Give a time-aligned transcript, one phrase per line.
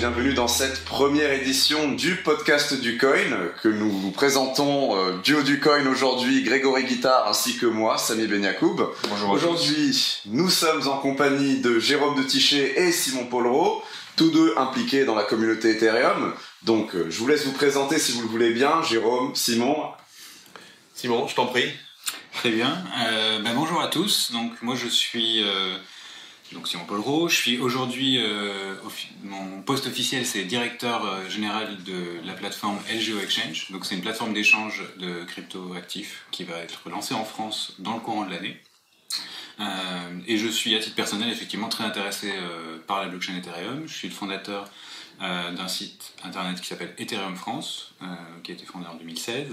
[0.00, 5.42] bienvenue dans cette première édition du podcast du Coin que nous vous présentons euh, duo
[5.42, 8.80] du Coin aujourd'hui, Grégory Guittard ainsi que moi, Samy Benyakoub.
[9.10, 9.28] Bonjour.
[9.28, 13.82] Aujourd'hui, nous sommes en compagnie de Jérôme de Tichet et Simon Polro,
[14.16, 16.32] tous deux impliqués dans la communauté Ethereum.
[16.62, 19.76] Donc, euh, je vous laisse vous présenter si vous le voulez bien, Jérôme, Simon.
[20.94, 21.70] Simon, je t'en prie.
[22.32, 22.82] Très bien.
[23.06, 24.32] Euh, ben, bonjour à tous.
[24.32, 25.76] Donc moi je suis euh,
[26.52, 27.28] donc Simon Polro.
[27.28, 28.74] Je suis aujourd'hui euh,
[29.22, 33.70] mon poste officiel c'est directeur euh, général de la plateforme LGO Exchange.
[33.70, 37.94] Donc c'est une plateforme d'échange de crypto actifs qui va être lancée en France dans
[37.94, 38.60] le courant de l'année.
[39.60, 39.64] Euh,
[40.26, 42.32] et je suis à titre personnel effectivement très intéressé
[42.86, 43.86] par la blockchain Ethereum.
[43.86, 44.68] Je suis le fondateur
[45.20, 47.92] d'un site internet qui s'appelle Ethereum France,
[48.42, 49.48] qui a été fondé en 2016,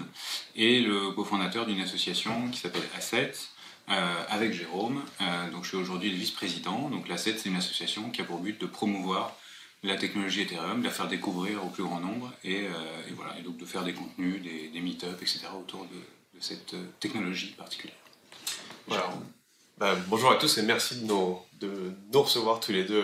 [0.55, 3.33] et le cofondateur d'une association qui s'appelle Asset,
[3.89, 5.01] euh, avec Jérôme.
[5.21, 6.89] Euh, donc je suis aujourd'hui le vice-président.
[6.89, 9.33] Donc l'Asset, c'est une association qui a pour but de promouvoir
[9.81, 12.71] la technologie Ethereum, de la faire découvrir au plus grand nombre, et, euh,
[13.15, 15.47] voilà, et donc de faire des contenus, des, des meet-up, etc.
[15.57, 17.95] autour de, cette technologie particulière.
[19.77, 23.03] Bah, bonjour à tous et merci de nous, de nous recevoir tous les deux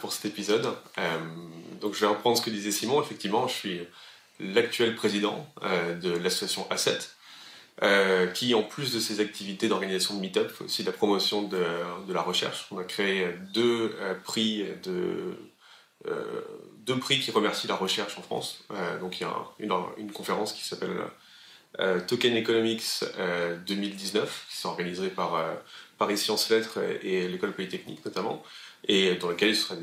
[0.00, 0.74] pour cet épisode.
[1.82, 3.02] Donc je vais reprendre ce que disait Simon.
[3.02, 3.80] Effectivement, je suis
[4.40, 7.00] l'actuel président de l'association Asset,
[7.82, 11.42] euh, qui en plus de ses activités d'organisation de meet-up, fait aussi de la promotion
[11.42, 12.66] de, la recherche.
[12.70, 15.34] On a créé deux euh, prix euh,
[16.86, 18.64] deux prix qui remercient la recherche en France.
[19.00, 21.00] Donc il y a un- une, conférence qui s'appelle
[22.06, 25.42] Token Economics euh, 2019, qui sont organisés par
[25.98, 28.42] Paris Sciences Lettres et, l'école Polytechnique notamment,
[28.86, 29.74] et dans lequel il, sera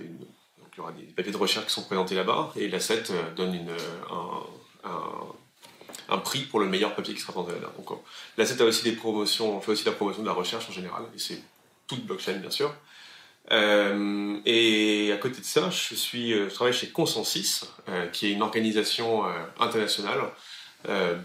[0.78, 3.72] y aura des papiers de recherche qui sont présentés là-bas, et l'ASSET euh, donne une,
[4.09, 4.44] un,
[4.89, 5.33] un,
[6.12, 7.73] un prix pour le meilleur papier qui sera présenté là-bas.
[7.78, 7.95] Donc euh,
[8.38, 11.20] l'ASSET a aussi des promotions, fait aussi la promotion de la recherche en général, et
[11.20, 11.42] c'est
[11.88, 12.73] toute blockchain bien sûr.
[13.52, 17.66] Euh, et à côté de ça, je, euh, travaille chez Consensus,
[18.11, 19.23] qui est une organisation
[19.60, 20.22] internationale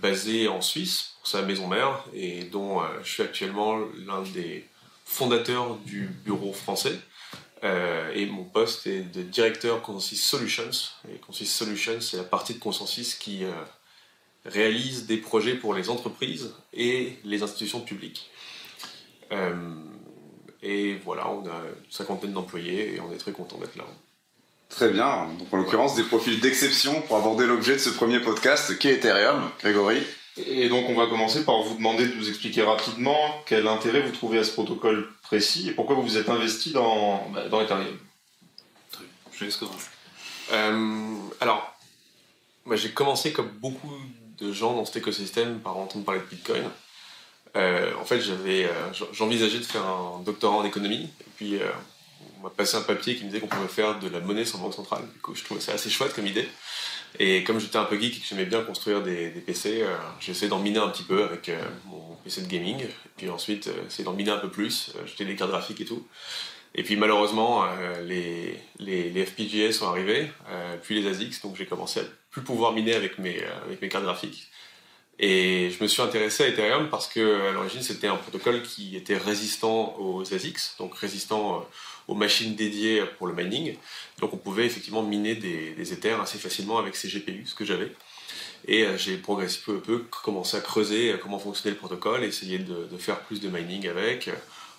[0.00, 4.66] basée en Suisse, pour sa maison mère, et dont je suis actuellement l'un des
[5.04, 6.98] fondateurs du bureau français.
[7.62, 10.70] Et mon poste est de directeur Consensus Solutions.
[11.10, 13.44] Et Consensus Solutions, c'est la partie de Consensus qui
[14.48, 18.30] réalise des projets pour les entreprises et les institutions publiques.
[19.32, 19.54] Euh,
[20.62, 23.84] et voilà, on a une cinquantaine d'employés et on est très content d'être là.
[24.68, 25.28] Très bien.
[25.38, 28.94] Donc, en l'occurrence, des profils d'exception pour aborder l'objet de ce premier podcast qui est
[28.94, 29.50] Ethereum.
[29.60, 30.02] Grégory?
[30.36, 34.12] Et donc on va commencer par vous demander de nous expliquer rapidement quel intérêt vous
[34.12, 37.86] trouvez à ce protocole précis et pourquoi vous vous êtes investi dans, bah, dans Ethereum.
[39.32, 39.88] Je commencer.
[40.52, 41.74] Euh, alors,
[42.66, 43.90] moi j'ai commencé comme beaucoup
[44.38, 46.64] de gens dans cet écosystème par entendre parler de Bitcoin.
[47.56, 51.70] Euh, en fait, j'avais, euh, j'envisageais de faire un doctorat en économie, et puis euh,
[52.38, 54.58] on m'a passé un papier qui me disait qu'on pouvait faire de la monnaie sans
[54.58, 55.02] banque centrale.
[55.12, 56.48] Du coup, je trouvais ça assez chouette comme idée.
[57.18, 59.86] Et comme j'étais un peu geek et que j'aimais bien construire des, PC,
[60.20, 61.50] j'ai essayé d'en miner un petit peu avec
[61.86, 62.80] mon PC de gaming.
[62.80, 66.06] Et puis ensuite, euh, d'en miner un peu plus, jeter des cartes graphiques et tout.
[66.78, 71.56] Et puis malheureusement, euh, les, les, les FPGA sont arrivés, euh, puis les ASICs, donc
[71.56, 74.48] j'ai commencé à plus pouvoir miner avec mes, euh, avec mes cartes graphiques.
[75.18, 78.94] Et je me suis intéressé à Ethereum parce que à l'origine c'était un protocole qui
[78.94, 81.66] était résistant aux ASICs, donc résistant
[82.06, 83.78] aux machines dédiées pour le mining.
[84.20, 87.64] Donc on pouvait effectivement miner des, des Ethers assez facilement avec ces GPU, ce que
[87.64, 87.90] j'avais.
[88.68, 92.98] Et j'ai progressé peu à peu, commencé à creuser comment fonctionnait le protocole, essayer de
[92.98, 94.28] faire plus de mining avec.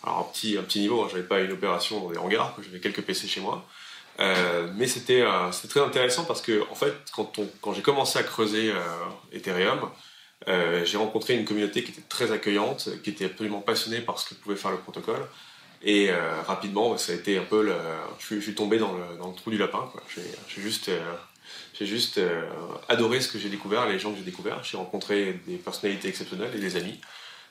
[0.08, 2.80] Alors un petit, un petit niveau, hein, j'avais pas une opération dans des hangars, j'avais
[2.80, 3.68] quelques PC chez moi.
[4.22, 8.24] Euh, mais c'était euh, c'était très intéressant parce que en fait, quand, j'ai commencé à
[8.24, 8.80] creuser euh,
[9.34, 9.90] Ethereum,
[10.86, 14.36] j'ai rencontré une communauté qui était très accueillante, qui était absolument passionnée par ce que
[14.36, 15.28] pouvait faire le protocole.
[15.84, 16.10] Et
[16.48, 17.70] rapidement, ça a été un peu
[18.20, 19.92] je, suis, tombé dans le, trou du lapin.
[20.16, 20.90] J'ai juste,
[21.82, 22.22] juste
[22.88, 24.64] adoré ce que j'ai découvert, les gens que j'ai découverts.
[24.64, 26.98] J'ai rencontré des personnalités exceptionnelles et des amis.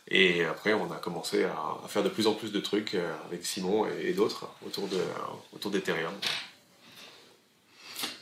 [0.08, 3.14] Et après, on a commencé à, à faire de plus en plus de trucs euh,
[3.26, 5.00] avec Simon et, d'autres autour de,
[5.53, 6.14] autour d'Ethereum.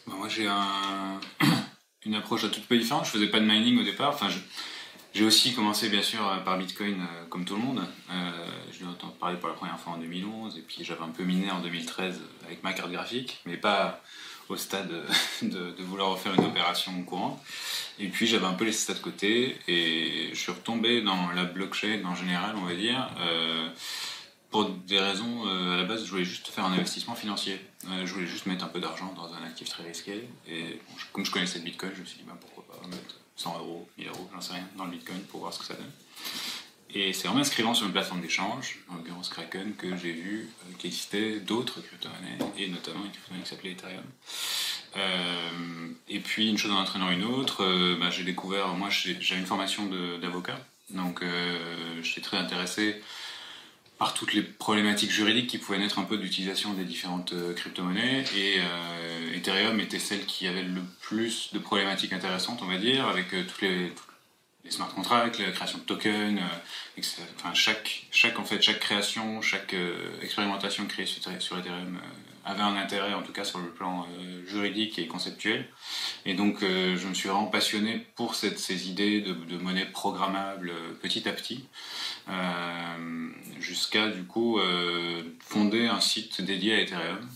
[0.07, 1.21] Bah, moi j'ai un...
[2.07, 3.07] une approche un tout peu différente.
[3.07, 4.11] Je faisais pas de mining au départ.
[4.11, 4.29] Enfin,
[5.15, 7.81] j'ai aussi commencé bien sûr euh, par Bitcoin euh, comme tout le monde.
[8.11, 11.11] Euh, je l'ai entendu parler pour la première fois en 2011 et puis j'avais un
[11.11, 14.01] peu miné en 2013 avec ma carte graphique, mais pas
[14.49, 14.91] au stade
[15.43, 17.41] de, vouloir refaire une opération courante.
[17.99, 21.45] Et puis j'avais un peu laissé ça de côté et je suis retombé dans la
[21.45, 23.11] blockchain en général, on va dire.
[23.21, 23.69] euh,
[24.55, 27.59] pour des raisons, euh, à la base, je voulais juste faire un investissement financier.
[27.89, 30.29] Euh, je voulais juste mettre un peu d'argent dans un actif très risqué.
[30.47, 30.79] Et
[31.13, 33.89] comme je connaissais le Bitcoin, je me suis dit, bah, pourquoi pas mettre 100 euros,
[33.99, 35.91] 1000 euros, j'en sais rien, dans le Bitcoin pour voir ce que ça donne.
[36.95, 40.73] Et c'est en m'inscrivant sur une plateforme d'échange, en l'occurrence Kraken, que j'ai vu euh,
[40.79, 44.05] qu'il existait d'autres crypto-monnaies, et notamment une crypto-monnaie qui s'appelait Ethereum.
[46.09, 49.87] et puis, une chose en entraînant une autre, bah, j'ai découvert, moi j'ai une formation
[50.21, 50.59] d'avocat,
[50.91, 51.25] donc
[52.03, 53.03] j'étais très intéressé
[53.99, 58.25] par toutes les problématiques juridiques qui pouvaient naître un peu d'utilisation des différentes euh, crypto-monnaies.
[58.37, 63.07] Et euh, Ethereum était celle qui avait le plus de problématiques intéressantes, on va dire,
[63.07, 63.93] avec euh, tous les,
[64.65, 66.41] les, smart contracts, la création de tokens,
[67.37, 69.75] enfin, chaque, chaque, en fait, chaque création, chaque
[70.23, 71.99] expérimentation créée sur, Ethereum
[72.47, 74.07] avait un intérêt, en tout cas sur le plan
[74.47, 75.67] juridique et conceptuel.
[76.27, 81.33] Et donc, je me suis vraiment passionné pour ces idées de, monnaie programmable petit à
[81.33, 81.65] petit.
[82.31, 83.29] Euh,
[83.61, 87.29] jusqu'à du coup euh, fonder un site dédié à Ethereum.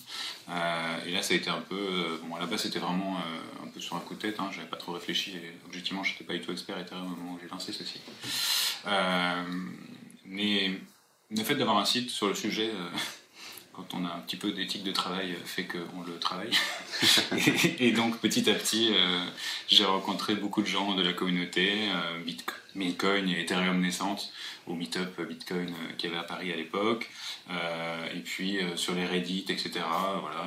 [0.51, 2.21] Euh, et là, ça a été un peu.
[2.25, 3.19] bon, à la base, c'était vraiment
[3.63, 5.33] un peu sur un coup de tête, hein, j'avais pas trop réfléchi.
[5.33, 7.85] Et, objectivement, je n'étais pas du tout expert Ethereum au moment où j'ai lancé ce
[7.85, 8.03] site.
[10.25, 10.73] mais
[11.31, 12.71] le fait d'avoir un site sur le sujet,
[13.79, 16.51] quand on a un petit peu d'éthique de travail, fait qu'on le travaille.
[17.79, 18.93] et, donc, petit à petit,
[19.69, 21.89] j'ai rencontré beaucoup de gens de la communauté,
[22.75, 24.33] Bitcoin et Ethereum naissante,
[24.69, 27.11] au Meetup Bitcoin euh, qu'il y avait à Paris à l'époque.
[27.51, 29.81] Euh, et puis euh, sur les Reddit, etc.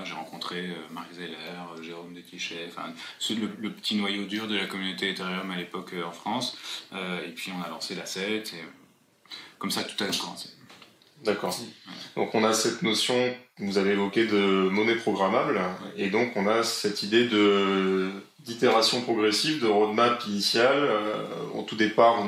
[0.05, 2.93] J'ai rencontré Marie Zeller, Jérôme Detichet, enfin
[3.29, 6.57] le, le, petit noyau dur de la communauté Ethereum à l'époque en France.
[6.93, 8.63] et puis on a lancé la 7 et
[9.57, 10.49] comme ça tout a commencé.
[11.23, 11.55] D'accord.
[12.15, 13.15] Donc on a cette notion
[13.57, 15.61] que vous avez évoquée de monnaie programmable,
[15.95, 18.09] et donc on a cette idée de
[18.39, 20.89] d'itération progressive, de roadmap initial.
[21.53, 22.23] au tout départ,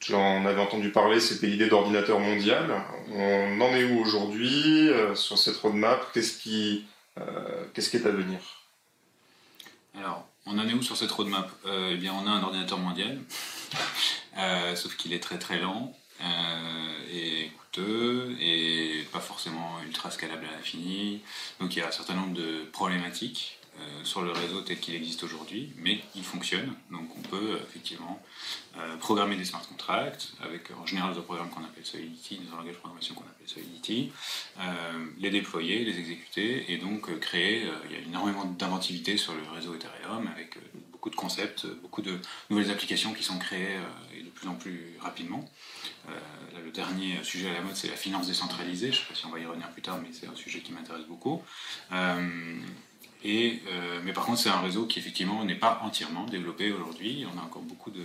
[0.00, 2.80] J'en avais entendu parler, c'était l'idée d'ordinateur mondial.
[3.10, 6.12] On en est où aujourd'hui euh, sur cette roadmap?
[6.12, 6.84] Qu'est-ce qui,
[7.18, 8.38] euh, qu'est-ce qui est à venir?
[9.96, 11.50] Alors, on en est où sur cette roadmap?
[11.64, 13.18] Euh, Eh bien, on a un ordinateur mondial,
[14.76, 15.92] sauf qu'il est très très lent
[17.12, 21.22] et coûteux et pas forcément ultra scalable à l'infini.
[21.60, 23.58] Donc, il y a un certain nombre de problématiques.
[23.78, 26.72] Euh, sur le réseau tel qu'il existe aujourd'hui, mais il fonctionne.
[26.90, 28.22] Donc on peut euh, effectivement
[28.78, 32.72] euh, programmer des smart contracts avec en général des programmes qu'on appelle Solidity, des langages
[32.72, 34.12] de programmation qu'on appelle Solidity,
[35.18, 37.66] les déployer, les exécuter et donc créer.
[37.90, 40.56] il y a énormément d'inventivité sur le réseau Ethereum avec
[40.90, 42.18] beaucoup de concepts, beaucoup de
[42.48, 43.78] nouvelles applications qui sont créées
[44.16, 45.44] et de plus en plus rapidement.
[46.64, 48.92] Le dernier sujet à la mode, c'est la finance décentralisée.
[48.92, 50.60] Je ne sais pas si on va y revenir plus tard, mais c'est un sujet
[50.60, 51.42] qui m'intéresse beaucoup.
[53.24, 57.26] Euh, mais par contre, c'est un réseau qui effectivement n'est pas entièrement développé aujourd'hui.
[57.34, 58.04] On a encore beaucoup de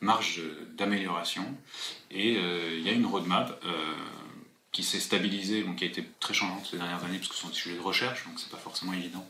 [0.00, 0.42] marge
[0.76, 1.44] d'amélioration.
[2.10, 3.94] Et euh, il y a une roadmap euh,
[4.72, 7.40] qui s'est stabilisée, donc qui a été très changeante ces dernières années, parce que ce
[7.40, 9.26] sont des sujets de recherche, donc c'est pas forcément évident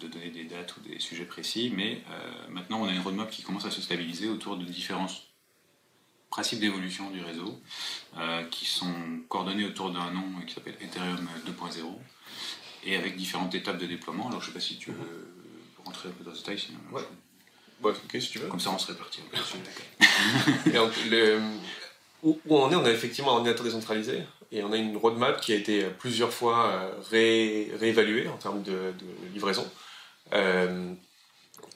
[0.00, 1.70] de donner des dates ou des sujets précis.
[1.76, 2.02] Mais
[2.48, 5.08] maintenant, on a une roadmap qui commence à se stabiliser autour de différents
[6.32, 7.60] principes d'évolution du réseau,
[8.50, 8.92] qui sont
[9.28, 11.84] coordonnés autour d'un nom qui s'appelle Ethereum 2.0
[12.84, 14.28] et avec différentes étapes de déploiement.
[14.28, 15.32] Alors je sais pas si tu veux
[15.84, 16.58] rentrer un peu dans ce détail.
[16.58, 17.02] Sinon, ouais.
[17.82, 18.48] ok, si tu veux.
[18.48, 19.20] Comme ça, on se répartit
[22.22, 25.52] où, on est, on a effectivement un ordinateur décentralisé et on a une roadmap qui
[25.52, 28.94] a été plusieurs fois euh, réévaluée en termes de,
[29.32, 29.68] livraison.
[30.32, 30.94] Euh,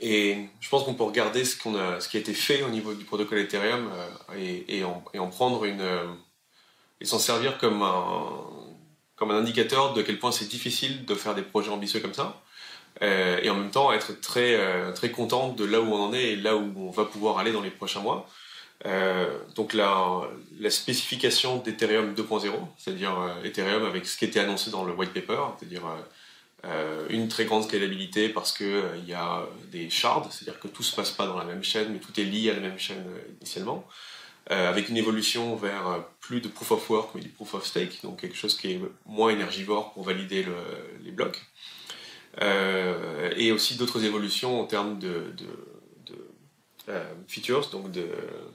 [0.01, 3.39] et je pense qu'on peut regarder ce, qui a été fait au niveau du protocole
[3.39, 3.91] Ethereum
[4.33, 5.83] euh, et, en, prendre une.
[7.01, 8.27] et s'en servir comme un,
[9.17, 12.43] comme un indicateur de quel point c'est difficile de faire des projets ambitieux comme ça.
[13.03, 16.15] Euh, et en même temps être très, euh, très content de là où on en
[16.15, 18.29] est et là où on va pouvoir aller dans les prochains mois.
[18.85, 20.23] Euh, donc la,
[20.61, 25.41] la spécification d'Ethereum 2.0, c'est-à-dire Ethereum avec ce qui était annoncé dans le white paper,
[25.59, 25.83] c'est-à-dire
[27.11, 30.95] une très grande scalabilité parce qu'il il y a des shards, c'est-à-dire que tout se
[30.95, 33.05] passe pas dans la même chaîne, mais tout est lié à la même chaîne
[33.41, 33.87] initialement.
[34.53, 37.67] Euh, avec une évolution vers euh, plus de proof of work mais du proof of
[37.67, 40.55] stake, donc quelque chose qui est moins énergivore pour valider le,
[41.03, 41.43] les blocs.
[42.41, 45.35] Euh, et aussi d'autres évolutions en termes de,
[46.89, 47.91] euh, features, donc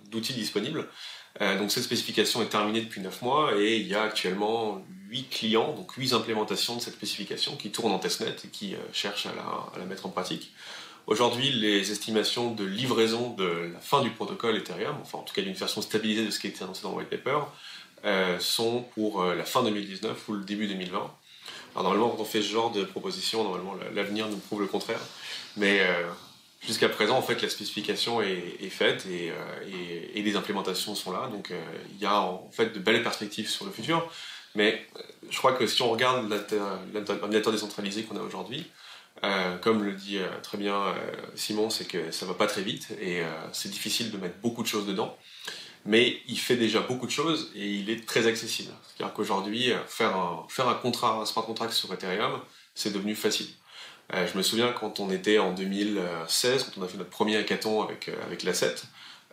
[0.10, 0.88] d'outils disponibles.
[1.40, 5.30] Euh, donc cette spécification est terminée depuis 9 mois et il y a actuellement 8
[5.30, 9.34] clients, donc 8 implémentations de cette spécification qui tournent en testnet et qui cherchent à
[9.78, 10.52] la, mettre en pratique.
[11.08, 15.42] Aujourd'hui, les estimations de livraison de la fin du protocole Ethereum, enfin en tout cas
[15.42, 17.40] d'une version stabilisée de ce qui a été annoncé dans le white paper,
[18.04, 20.98] euh, sont pour euh, la fin 2019 ou le début 2020.
[21.76, 25.00] Alors normalement, quand on fait ce genre de proposition, normalement l'avenir nous prouve le contraire.
[25.56, 26.04] Mais euh,
[26.66, 29.32] jusqu'à présent, en fait, la spécification est, faite et,
[30.16, 31.30] et, les implémentations sont là.
[31.32, 31.52] Donc
[31.92, 34.10] il y a en fait de belles perspectives sur le futur.
[34.56, 34.86] Mais
[35.30, 38.66] je crois que si on regarde l'ordinateur décentralisé qu'on a aujourd'hui,
[39.24, 40.94] euh, comme le dit euh, très bien euh,
[41.36, 44.68] Simon, c'est que ça va pas très vite et c'est difficile de mettre beaucoup de
[44.68, 45.18] choses dedans.
[45.86, 48.72] Mais il fait déjà beaucoup de choses et il est très accessible.
[48.84, 52.40] C'est-à-dire qu'aujourd'hui, faire un, faire un contrat, un smart contract sur Ethereum,
[52.76, 53.48] c'est devenu facile.
[54.14, 57.82] Je me souviens quand on était en 2016, quand on a fait notre premier hackathon
[57.82, 58.76] avec, avec l'Asset,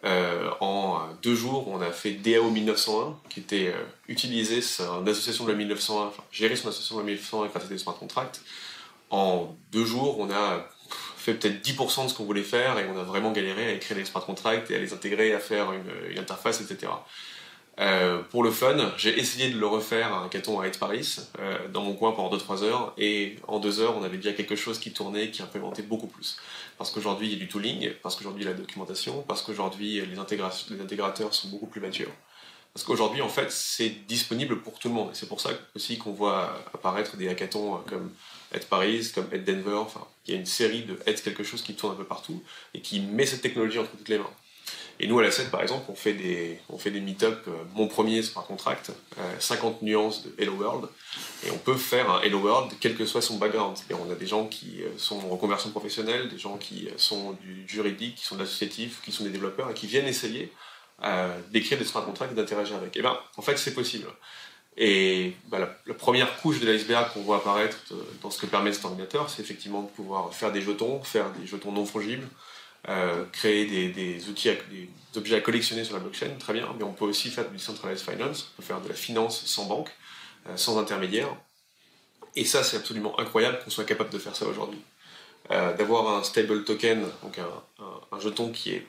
[0.04, 3.74] en deux jours, on a fait DAO 1901, qui était
[4.06, 7.64] utilisé, c'est une association de la 1901, enfin, gérer son association de la 1901 grâce
[7.64, 8.40] à des smart contracts.
[9.10, 10.68] En deux jours, on a
[11.16, 13.96] fait peut-être 10% de ce qu'on voulait faire et on a vraiment galéré à écrire
[13.96, 16.92] des smart contracts et à les intégrer, à faire une, interface, etc.
[17.80, 21.16] Euh, pour le fun, j'ai essayé de le refaire à un hackathon à Aix Paris,
[21.38, 24.56] euh, dans mon coin pendant 2-3 heures, et en 2 heures, on avait déjà quelque
[24.56, 26.38] chose qui tournait, qui implémentait beaucoup plus.
[26.76, 29.42] Parce qu'aujourd'hui, il y a du tooling, parce qu'aujourd'hui, il y a la documentation, parce
[29.42, 32.10] qu'aujourd'hui, les, intégrateurs sont beaucoup plus matures.
[32.74, 35.10] Parce qu'aujourd'hui, en fait, c'est disponible pour tout le monde.
[35.12, 38.12] C'est pour ça aussi qu'on voit apparaître des hackathons comme
[38.52, 41.62] Ed Paris, comme Ed Denver, enfin, il y a une série de Ed quelque chose
[41.62, 42.42] qui tourne un peu partout
[42.74, 44.30] et qui met cette technologie entre toutes les mains.
[45.00, 47.44] Et nous, à la scène, par exemple, on fait des, des meet-up.
[47.46, 48.90] Euh, mon premier, c'est contract,
[49.38, 50.88] 50 euh, nuances de Hello World.
[51.46, 53.76] Et on peut faire un Hello World, quel que soit son background.
[53.90, 57.32] Et on a des gens qui euh, sont en reconversion professionnelle, des gens qui sont
[57.40, 60.52] du juridique, qui sont de l'associatif, qui sont des développeurs et qui viennent essayer
[61.52, 62.96] d'écrire des smart contracts et d'interagir avec.
[62.96, 64.08] Et ben, en fait, c'est possible.
[64.76, 67.76] Et bah, la, première couche de l'iceberg qu'on voit apparaître
[68.20, 71.46] dans ce que permet cet ordinateur, c'est effectivement de pouvoir faire des jetons, faire des
[71.46, 72.26] jetons non fongibles,
[72.88, 77.28] euh, créer des, objets à collectionner sur la blockchain, très bien, mais on peut aussi
[77.30, 79.90] faire du decentralized finance, on peut faire de la finance sans banque,
[80.46, 81.28] euh, sans intermédiaire.
[82.36, 84.80] Et ça, c'est absolument incroyable qu'on soit capable de faire ça aujourd'hui.
[85.50, 88.86] D'avoir un stable token, donc un, jeton qui est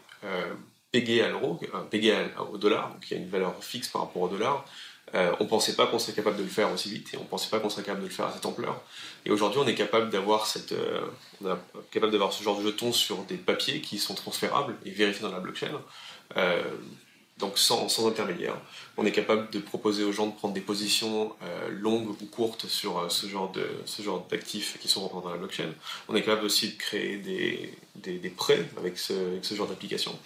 [0.91, 1.57] pégé à l'euro,
[1.89, 2.13] pégé
[2.51, 4.65] au dollar, donc il a une valeur fixe par rapport au dollar,
[5.15, 7.21] euh, on ne pensait pas qu'on serait capable de le faire aussi vite et on
[7.21, 8.81] ne pensait pas qu'on serait capable de le faire à cette ampleur.
[9.25, 11.55] Et aujourd'hui, on est capable d'avoir cette, euh,
[11.91, 15.31] capable d'avoir ce genre de jetons sur des papiers qui sont transférables et vérifiés dans
[15.31, 15.71] la blockchain,
[16.37, 16.61] euh,
[17.37, 18.55] donc sans, intermédiaire.
[18.97, 21.33] On est capable de proposer aux gens de prendre des positions
[21.69, 25.37] longues ou courtes sur ce genre de ce genre d'actifs qui sont représentés dans la
[25.37, 25.73] blockchain.
[26.09, 30.19] On est capable aussi de créer des, des, prêts avec ce, avec ce genre d'application.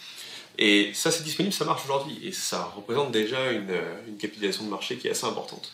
[0.57, 2.19] Et ça, c'est disponible, ça marche aujourd'hui.
[2.23, 3.73] Et ça représente déjà une,
[4.07, 5.73] une, capitalisation de marché qui est assez importante.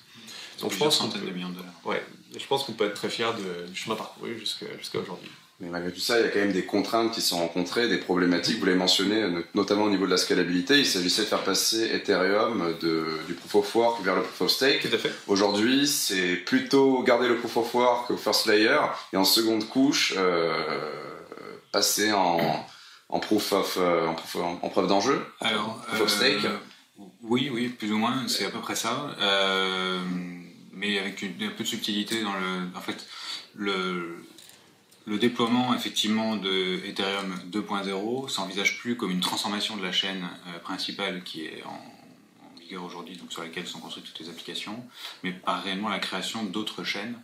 [0.62, 1.20] Donc je pense qu'on peut...
[1.20, 1.74] de millions de dollars.
[1.86, 2.04] Ouais,
[2.38, 5.30] je pense qu'on peut être très fier du chemin parcouru jusqu'à aujourd'hui.
[5.62, 7.98] Mais malgré tout ça, il y a quand même des contraintes qui sont rencontrées, des
[7.98, 8.60] problématiques.
[8.60, 10.80] Vous l'avez mentionné, notamment au niveau de la scalabilité.
[10.80, 14.52] Il s'agissait de faire passer Ethereum de, du proof of work vers le proof of
[14.52, 14.90] stake.
[14.90, 15.12] Tout à fait.
[15.28, 18.80] Aujourd'hui, c'est plutôt garder le proof of work au first layer
[19.12, 20.54] et en seconde couche, euh,
[21.74, 22.40] passer en
[23.10, 26.58] en proof of, euh, en, preuve d'enjeu Alors, proof of stake euh,
[27.24, 29.16] Oui, oui, plus ou moins, c'est à peu près ça.
[29.20, 30.00] Euh,
[30.74, 32.78] mais avec une, un peu de subtilité dans le.
[32.78, 33.08] En fait,
[33.56, 34.24] le,
[35.06, 40.30] le déploiement effectivement de Ethereum 2.0 s'envisage plus comme une transformation de la chaîne
[40.64, 41.82] principale qui est en,
[42.60, 44.86] vigueur aujourd'hui, donc sur laquelle sont construites toutes les applications,
[45.24, 47.16] mais par réellement la création d'autres chaînes.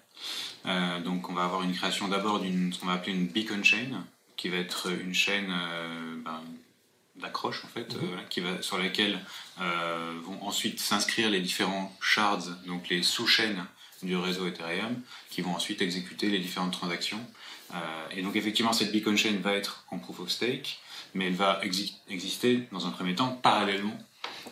[1.04, 4.04] donc on va avoir une création d'abord d'une ce qu'on va appeler une beacon chain,
[4.38, 6.42] qui va être une chaîne euh, ben,
[7.16, 8.02] d'accroche en fait, mhm.
[8.04, 9.20] euh, qui va, sur laquelle
[9.62, 13.66] euh, vont ensuite s'inscrire les différents shards, donc les sous-chaînes
[14.04, 17.26] du réseau Ethereum, qui vont ensuite exécuter les différentes transactions.
[18.12, 20.80] et donc effectivement, cette beacon chain va être en proof of stake,
[21.14, 21.62] mais elle va
[22.10, 23.98] exister dans un premier temps parallèlement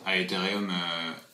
[0.05, 0.71] à Ethereum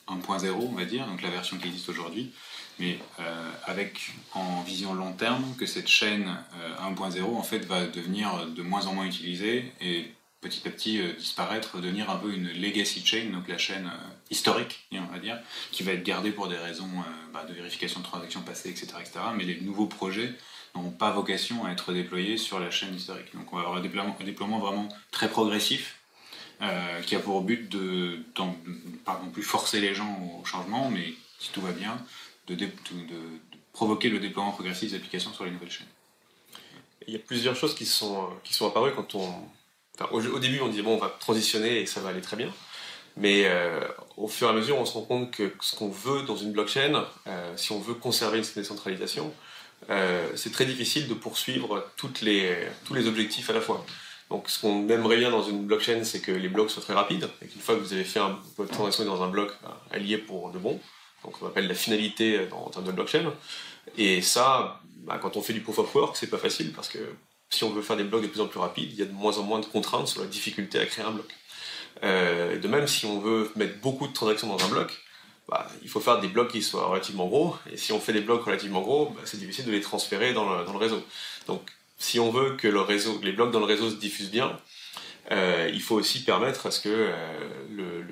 [0.08, 2.34] 1.0, on va dire, donc la version qui existe aujourd'hui,
[2.80, 6.36] mais euh, avec en vision long terme que cette chaîne
[6.82, 10.06] 1.0 euh, en fait va devenir de moins en moins utilisée et
[10.42, 13.92] petit à petit euh, disparaître, devenir un peu une legacy chain, donc la chaîne
[14.30, 15.38] historique, on va dire,
[15.72, 16.90] qui va être gardée pour des raisons
[17.34, 19.20] bah, de vérification de transactions passées, etc., etc.
[19.36, 20.34] Mais les nouveaux projets
[20.76, 23.34] n'ont pas vocation à être déployés sur la chaîne historique.
[23.34, 25.98] Donc on va avoir un déploiement, vraiment très progressif,
[27.06, 28.44] qui a pour but de, de,
[29.04, 31.98] pas non plus forcer les gens au changement, mais si tout va bien,
[32.56, 32.68] de,
[33.74, 35.88] provoquer le déploiement progressif des applications sur les nouvelles chaînes.
[37.08, 39.34] Il y a plusieurs choses qui sont, qui sont apparues quand on.
[40.12, 42.52] au, début, on dit bon, on va transitionner et ça va aller très bien.
[43.18, 43.82] Mais euh,
[44.18, 46.52] au fur et à mesure, on se rend compte que ce qu'on veut dans une
[46.52, 49.34] blockchain, euh, si on veut conserver une décentralisation,
[49.90, 53.86] euh, c'est très difficile de poursuivre toutes les, tous les objectifs à la fois.
[54.30, 57.28] Donc, ce qu'on aimerait bien dans une blockchain, c'est que les blocs soient très rapides,
[57.42, 59.52] et qu'une fois que vous avez fait un, votre transaction dans un bloc,
[59.92, 60.80] allié pour de bon,
[61.24, 63.34] donc on appelle la finalité en termes de blockchain.
[63.98, 67.00] Et ça, bah, quand on fait du proof of work, c'est pas facile parce que
[67.50, 69.12] si on veut faire des blocs de plus en plus rapides, il y a de
[69.12, 71.28] moins en moins de contraintes sur la difficulté à créer un bloc.
[72.04, 74.92] Euh, de même, si on veut mettre beaucoup de transactions dans un bloc,
[75.48, 77.56] bah, il faut faire des blocs qui soient relativement gros.
[77.72, 80.48] Et si on fait des blocs relativement gros, bah, c'est difficile de les transférer dans
[80.48, 81.04] le, réseau.
[81.48, 81.62] Donc,
[81.98, 84.58] si on veut que les blocs dans le réseau se diffusent bien,
[85.32, 88.04] euh, il faut aussi permettre à ce que euh, le,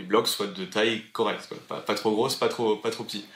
[0.00, 3.26] les blocs soient de taille correcte, Pas, trop grosses, pas trop, pas trop petits.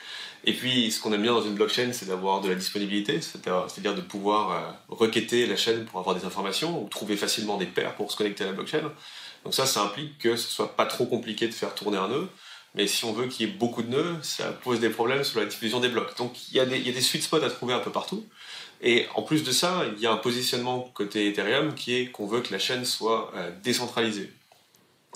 [0.47, 3.95] Et puis, ce qu'on aime bien dans une blockchain, c'est d'avoir de la disponibilité, c'est-à-dire
[3.95, 7.95] de pouvoir euh, requêter la chaîne pour avoir des informations ou trouver facilement des paires
[7.97, 8.91] pour se connecter à la blockchain.
[9.45, 12.29] Donc ça, ça implique que ce soit pas trop compliqué de faire tourner un nœud.
[12.75, 15.41] Mais si on veut qu'il y ait beaucoup de nœuds, ça pose des problèmes sur
[15.41, 16.17] la diffusion des blocs.
[16.17, 17.93] Donc il y, a des, il y a des sweet spots à trouver un peu
[17.93, 18.25] partout.
[18.83, 22.27] Et en plus de ça, il y a un positionnement côté Ethereum qui est qu'on
[22.27, 24.33] veut que la chaîne soit euh, décentralisée.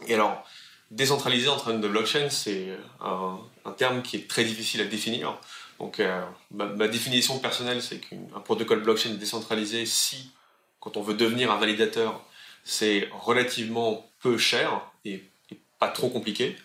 [0.06, 0.44] Et alors,
[0.90, 2.68] décentralisé en termes de blockchain, c'est
[3.00, 5.38] un, un, terme qui est très difficile à définir.
[5.78, 10.30] Donc, euh, ma, définition personnelle, c'est qu'un protocole blockchain décentralisé, si,
[10.80, 12.24] quand on veut devenir un validateur,
[12.64, 15.24] c'est relativement peu cher et
[15.78, 16.56] pas trop compliqué.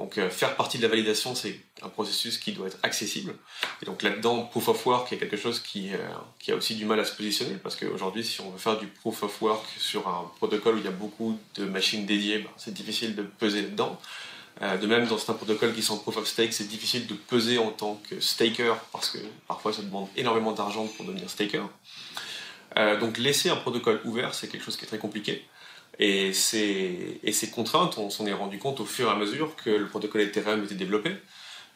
[0.00, 3.34] Donc euh, faire partie de la validation, c'est un processus qui doit être accessible.
[3.82, 5.98] Et donc là-dedans, Proof of Work est quelque chose qui, euh,
[6.38, 8.86] qui, a aussi du mal à se positionner, parce qu'aujourd'hui, si on veut faire du
[8.86, 12.48] Proof of Work sur un protocole où il y a beaucoup de machines dédiées, ben,
[12.56, 14.00] c'est difficile de peser là-dedans.
[14.62, 17.58] Euh, de même, dans certains protocoles qui sont Proof of Stake, c'est difficile de peser
[17.58, 21.68] en tant que staker, parce que parfois ça demande énormément d'argent pour devenir staker.
[23.00, 25.44] donc laisser un protocole ouvert, c'est quelque chose qui est très compliqué.
[26.00, 29.54] Et ces, et ces contraintes, on s'en est rendu compte au fur et à mesure
[29.54, 31.12] que le protocole Ethereum était développé.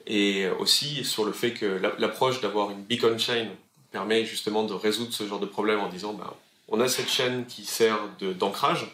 [0.07, 3.49] Et aussi sur le fait que l'approche d'avoir une beacon chain
[3.93, 6.31] permet justement de résoudre ce genre de problème en disant ben,
[6.69, 7.99] on a cette chaîne qui sert
[8.39, 8.87] d'ancrage,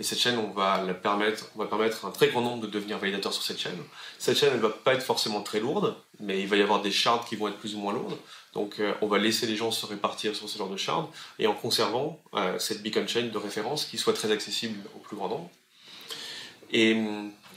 [0.00, 2.62] et cette chaîne, on va, la permettre, on va permettre à un très grand nombre
[2.62, 3.78] de devenir validateurs sur cette chaîne.
[4.18, 6.90] Cette chaîne, elle va pas être forcément très lourde, mais il va y avoir des
[6.90, 8.16] shards qui vont être plus ou moins lourdes.
[8.54, 11.46] Donc euh, on va laisser les gens se répartir sur ce genre de shards, et
[11.46, 15.28] en conservant euh, cette beacon chain de référence qui soit très accessible au plus grand
[15.28, 15.50] nombre.
[16.72, 16.96] Et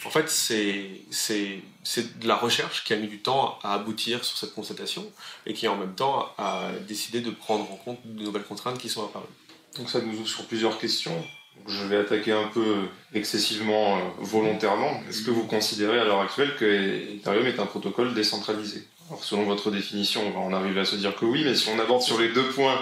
[0.06, 1.62] en fait, c'est
[2.20, 5.06] de la recherche qui a mis du temps à aboutir sur cette constatation,
[5.46, 8.90] et qui en même temps a décidé de prendre en compte de nouvelles contraintes qui
[8.90, 9.26] sont apparues.
[9.78, 11.24] Donc ça nous ouvre sur plusieurs questions.
[11.68, 15.02] Je vais attaquer un peu excessivement euh, volontairement.
[15.10, 16.66] Est-ce que vous considérez à l'heure actuelle que
[17.18, 18.88] Ethereum est un protocole décentralisé?
[19.12, 21.68] Alors selon votre définition, on va en arriver à se dire que oui, mais si
[21.68, 22.80] on aborde sur les deux points,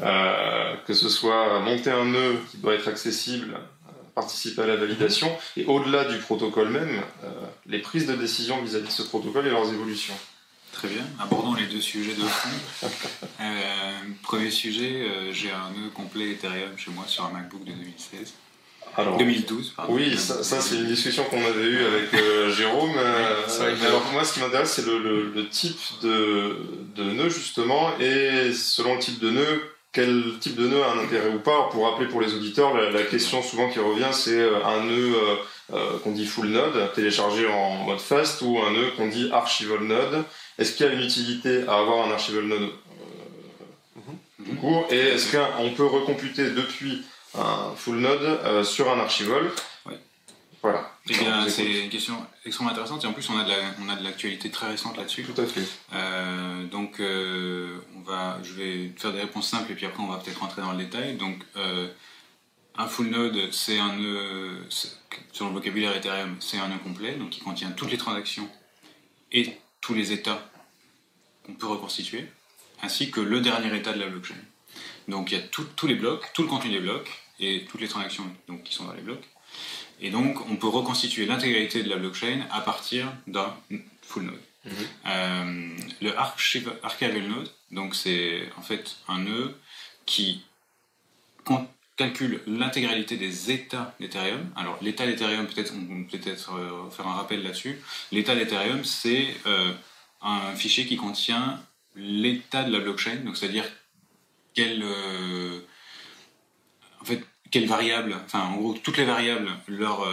[0.00, 3.58] euh, que ce soit monter un nœud qui doit être accessible,
[4.14, 7.28] participer à la validation, et au-delà du protocole même, euh,
[7.66, 10.14] les prises de décision vis-à-vis -vis de ce protocole et leurs évolutions.
[10.70, 12.88] Très bien, abordons les deux sujets de fond.
[13.40, 13.92] Euh,
[14.22, 18.34] premier sujet, euh, j'ai un nœud complet Ethereum chez moi sur un MacBook de 2016.
[18.96, 19.94] Alors, 2012, pardon.
[19.94, 22.92] Oui, ça, c'est une discussion qu'on avait eue avec euh, Jérôme.
[22.98, 26.56] alors moi, ce qui m'intéresse, c'est le, type de,
[26.94, 30.98] de, nœud justement, et selon le type de nœud, quel type de nœud a un
[31.04, 31.68] intérêt ou pas.
[31.70, 35.14] Pour rappeler pour les auditeurs, la, question souvent qui revient, c'est un nœud
[36.02, 40.24] qu'on dit full node, téléchargé en mode fast, ou un nœud qu'on dit archival node.
[40.58, 44.98] Est-ce qu'il y a une utilité à avoir un archival node euh, du coup Et
[44.98, 47.02] est-ce qu'on peut recomputer depuis
[47.34, 49.50] un full node euh, sur un archival
[49.86, 49.94] Oui.
[50.62, 50.92] Voilà.
[51.08, 52.14] Eh bien, c'est une question
[52.44, 55.24] extrêmement intéressante et en plus on a de l'actualité très récente là-dessus.
[55.24, 55.64] Tout à fait.
[55.92, 60.18] Euh, donc on va, je vais faire des réponses simples et puis après on va
[60.18, 61.16] peut-être rentrer dans le détail.
[61.16, 61.44] Donc
[62.76, 64.64] un full node, c'est un nœud,
[65.32, 68.48] sur le vocabulaire Ethereum, c'est un nœud complet, donc qui contient toutes les transactions
[69.32, 70.48] et tous les états
[71.44, 72.26] qu'on peut reconstituer,
[72.82, 74.36] ainsi que le dernier état de la blockchain.
[75.08, 77.88] Donc il y a tous les blocs, tout le contenu des blocs et toutes les
[77.88, 79.24] transactions donc, qui sont dans les blocs.
[80.00, 83.54] Et donc on peut reconstituer l'intégralité de la blockchain à partir d'un
[84.02, 84.40] full node.
[84.64, 84.72] Mhm.
[85.06, 89.56] Euh, le archival node, donc c'est en fait un nœud
[90.06, 90.42] qui
[91.96, 94.50] calcule l'intégralité des états d'Ethereum.
[94.56, 97.78] Alors l'état d'Ethereum, peut-être on peut peut-être euh, faire un rappel là-dessus.
[98.10, 99.72] L'état d'Ethereum, c'est euh,
[100.22, 101.60] un fichier qui contient
[101.94, 103.64] l'état de la blockchain, donc c'est-à-dire
[104.58, 105.60] euh,
[107.02, 110.10] en fait, quelles variables, enfin en gros toutes les variables, leur,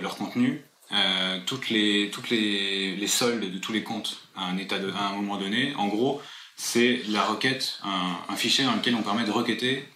[0.00, 0.62] leur contenu,
[1.44, 5.12] toutes, les, toutes les, les, soldes de tous les comptes à un, état à un
[5.12, 5.74] moment donné.
[5.74, 6.22] En gros,
[6.56, 9.86] c'est la requête, un, fichier dans lequel on permet de requêter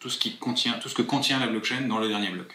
[0.00, 2.48] tout ce, qui contient, tout ce que contient la blockchain dans le dernier bloc.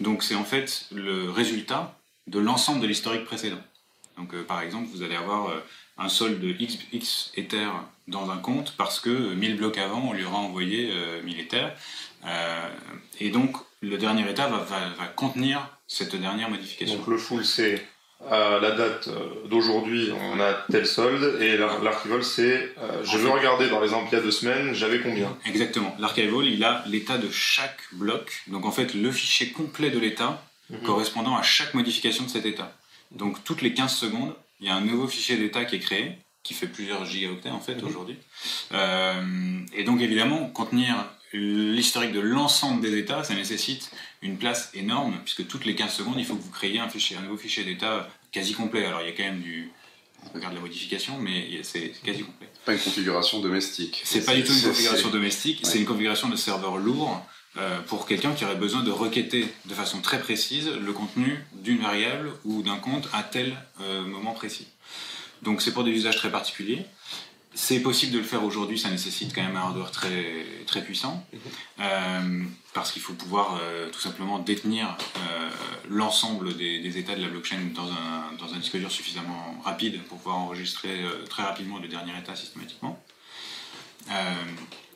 [0.00, 3.62] Donc c'est en fait le résultat de l'ensemble de l'historique précédent.
[4.18, 5.60] Donc euh, par exemple, vous allez avoir euh,
[5.98, 7.70] un solde de X, X Ether
[8.08, 10.92] dans un compte parce que 1000 blocs avant, on lui aura envoyé
[11.24, 11.40] 1000
[12.24, 12.68] euh,
[13.20, 16.96] et donc le dernier état va, va, va, contenir cette dernière modification.
[16.96, 17.84] Donc le full c'est
[18.30, 23.30] à la date euh, d'aujourd'hui, on a tel solde, et l'archival, c'est euh, je veux
[23.30, 25.36] regarder il y a deux semaines, j'avais combien?
[25.44, 25.94] Exactement.
[25.98, 30.42] L'archival, il a l'état de chaque bloc, donc en fait le fichier complet de l'état
[30.70, 30.82] mhm.
[30.82, 32.72] correspondant à chaque modification de cet état.
[33.10, 36.18] Donc toutes les 15 secondes, il y a un nouveau fichier d'état qui est créé,
[36.42, 37.88] qui fait plusieurs gigaoctets en fait mhm.
[37.88, 38.16] aujourd'hui.
[38.72, 40.94] Euh, et donc évidemment, contenir
[41.32, 43.90] l'historique de l'ensemble des états, ça nécessite
[44.22, 47.16] une place énorme, puisque toutes les 15 secondes, il faut que vous créiez un, fichier,
[47.16, 48.84] un nouveau fichier d'état quasi complet.
[48.86, 49.70] Alors il y a quand même du,
[50.24, 52.48] on regarde la modification, mais c'est quasi complet.
[52.64, 54.02] Pas une configuration domestique.
[54.04, 57.24] C'est pas du tout une configuration domestique, c'est une configuration de serveur lourd
[57.58, 61.78] euh, pour quelqu'un qui aurait besoin de requêter de façon très précise le contenu d'une
[61.78, 64.68] variable ou d'un compte à tel euh, moment précis.
[65.42, 66.86] Donc c'est pour des usages très particuliers.
[67.54, 71.26] C'est possible de le faire aujourd'hui, ça nécessite quand même un hardware très, très puissant,
[71.32, 71.40] mhm.
[71.80, 75.50] euh, parce qu'il faut pouvoir euh, tout simplement détenir euh,
[75.90, 80.18] l'ensemble des, états de la blockchain dans un, dans un, disque dur suffisamment rapide pour
[80.18, 82.98] pouvoir enregistrer très rapidement le dernier état systématiquement.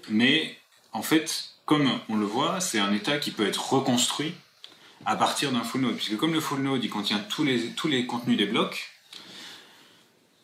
[0.09, 0.59] mais
[0.93, 4.35] en fait, comme on le voit, c'est un état qui peut être reconstruit
[5.05, 7.89] à partir d'un full node, puisque comme le full node il contient tous les, tous
[7.89, 8.91] les contenus des blocs,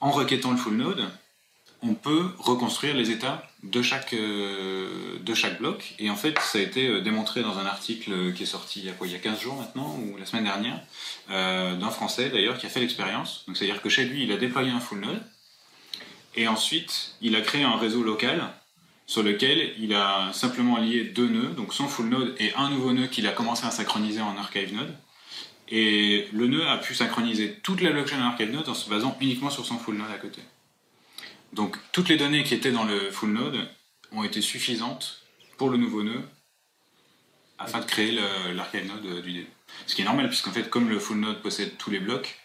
[0.00, 1.08] en requêtant le full node,
[1.82, 5.94] on peut reconstruire les états de chaque, euh, de chaque bloc.
[5.98, 8.86] Et en fait, ça a été euh, démontré dans un article qui est sorti il
[8.86, 10.80] y a, quoi, il y a 15 jours maintenant, ou la semaine dernière,
[11.30, 13.44] euh, d'un Français d'ailleurs qui a fait l'expérience.
[13.52, 15.22] C'est-à-dire que chez lui, il a déployé un full node,
[16.34, 18.52] et ensuite, il a créé un réseau local
[19.06, 22.92] sur lequel il a simplement lié deux nœuds, donc son full node et un nouveau
[22.92, 24.94] nœud qu'il a commencé à synchroniser en archive node.
[25.68, 29.16] Et le nœud a pu synchroniser toute la blockchain en archive node en se basant
[29.20, 30.40] uniquement sur son full node à côté.
[31.52, 33.68] Donc toutes les données qui étaient dans le full node
[34.12, 35.22] ont été suffisantes
[35.56, 36.22] pour le nouveau nœud
[37.58, 38.18] afin de créer
[38.54, 39.46] l'archive node du début.
[39.86, 42.38] Ce qui est normal puisqu'en fait comme le full node possède tous les blocs,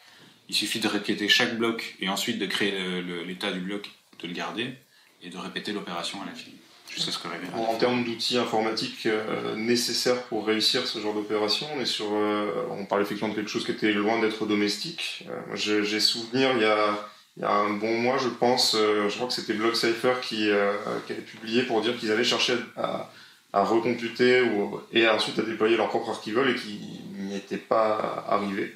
[0.49, 3.89] il suffit de répéter chaque bloc et ensuite de créer l'état du bloc,
[4.19, 4.73] de le garder
[5.21, 6.57] et de répéter l'opération à l'infini.
[6.89, 11.67] Jusqu'à ce que en, en termes d'outils informatiques euh, nécessaires pour réussir ce genre d'opération,
[11.75, 15.25] on euh, on parle effectivement de quelque chose qui était loin d'être domestique.
[15.27, 19.09] Euh, j'ai souvenir il y a il y a un bon mois, je pense, euh,
[19.09, 20.73] je crois que c'était BlockCypher qui, euh,
[21.05, 23.11] qui avait publié pour dire qu'ils allaient chercher à,
[23.53, 26.79] à recomputer ou, et ensuite à déployer leur propre archivol et qui
[27.15, 28.75] n'y étaient pas arrivés.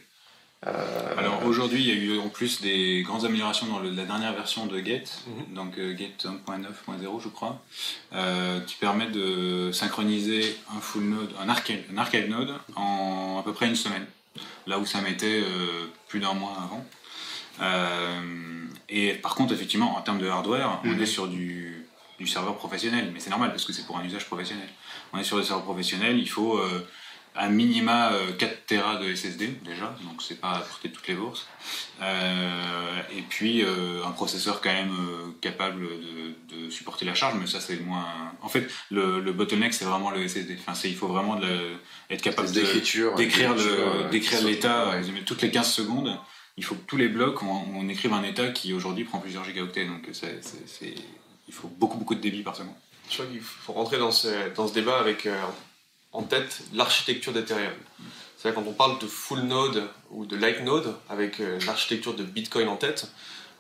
[0.68, 4.34] Euh, Alors aujourd'hui, il y a eu en plus des grandes améliorations dans la dernière
[4.34, 5.56] version de Get, mhm.
[5.56, 7.60] donc Get 1.9.0 je crois,
[8.68, 13.54] qui permet de synchroniser un full node, un archive, un archive node en à peu
[13.54, 14.06] près une semaine,
[14.68, 15.44] là où ça mettait
[16.08, 16.86] plus d'un mois avant.
[17.62, 21.02] Euh, et par contre, effectivement, en termes de hardware, on mhm.
[21.02, 21.86] est sur du,
[22.20, 23.12] du, serveur professionnel.
[23.14, 24.68] Mais c'est normal parce que c'est pour un usage professionnel.
[25.14, 26.88] On est sur des serveurs professionnels, il faut euh,
[27.36, 31.14] à minima 4 euh, Tera de SSD déjà, donc c'est pas à porter toutes les
[31.14, 31.48] bourses.
[32.02, 34.96] et puis un processeur quand même
[35.40, 38.06] capable de, supporter la charge, mais ça c'est moins.
[38.42, 40.58] En fait, le, le bottleneck c'est vraiment le SSD.
[40.66, 41.74] Enfin, il faut vraiment de
[42.10, 43.12] être capable d'écrire
[44.46, 44.94] l'état
[45.26, 46.18] toutes les 15 secondes
[46.62, 49.88] il faut que tous les blocs, on, écrive un état qui aujourd'hui prend plusieurs gigaoctets.
[49.88, 50.08] Donc
[51.48, 52.76] il faut beaucoup, beaucoup de débit par seconde.
[53.10, 55.36] Je crois qu'il faut rentrer dans ce, dans ce débat avec euh,
[56.12, 57.74] en tête l'architecture d'Ethereum.
[58.38, 62.24] C'est-à-dire quand on parle de full node ou de light node avec euh, l'architecture de
[62.24, 63.08] Bitcoin en tête,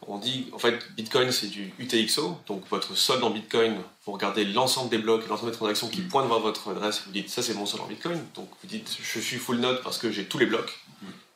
[0.06, 4.46] on dit en fait Bitcoin c'est du UTXO, donc votre solde en Bitcoin, vous regardez
[4.46, 7.30] l'ensemble des blocs et l'ensemble des transactions qui pointent vers votre adresse et vous dites
[7.30, 10.12] ça c'est mon solde en Bitcoin, donc vous dites je suis full node parce que
[10.12, 10.80] j'ai tous les blocs,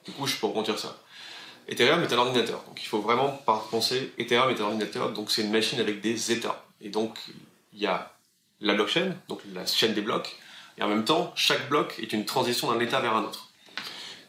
[0.06, 0.96] du coup je peux remonter ça.
[1.68, 3.30] Ethereum est un ordinateur, donc il faut vraiment
[3.72, 6.64] penser Ethereum est un ordinateur, donc c'est une machine avec des états.
[6.82, 7.18] Et donc
[7.74, 8.14] il y a
[8.62, 10.36] la blockchain, donc la chaîne des blocs,
[10.78, 13.50] et en même temps chaque bloc est une transition d'un état vers un autre.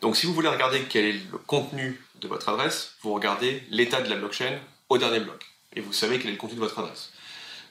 [0.01, 4.01] Donc si vous voulez regarder quel est le contenu de votre adresse, vous regardez l'état
[4.01, 5.45] de la blockchain au dernier bloc,
[5.75, 7.13] et vous savez quel est le contenu de votre adresse.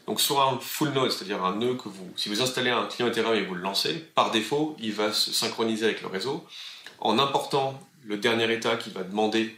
[0.06, 3.08] Donc sur un full node, c'est-à-dire un nœud que vous, si vous installez un client
[3.08, 6.45] Ethereum et vous le lancez, par défaut, il va se synchroniser avec le réseau
[6.99, 9.58] en important le dernier état qui va demander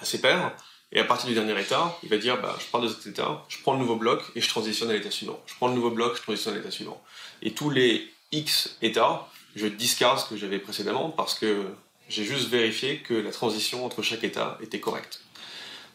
[0.00, 0.52] à ses pairs,
[0.94, 3.44] et à partir du dernier état, il va dire bah, je parle de cet état,
[3.48, 5.40] je prends le nouveau bloc et je transitionne à l'état suivant.
[5.46, 7.02] Je prends le nouveau bloc, je transitionne à l'état suivant.
[7.42, 11.66] Et tous les X états, je discard ce que j'avais précédemment parce que
[12.08, 15.20] j'ai juste vérifié que la transition entre chaque état était correcte.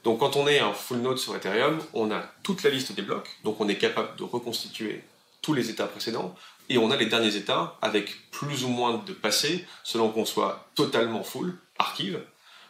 [0.03, 3.01] Donc quand on est un full node sur Ethereum, on a toute la liste des
[3.01, 5.03] blocs, donc on est capable de reconstituer
[5.41, 6.35] tous les états précédents,
[6.69, 10.69] et on a les derniers états avec plus ou moins de passé, selon qu'on soit
[10.75, 12.21] totalement full, archive,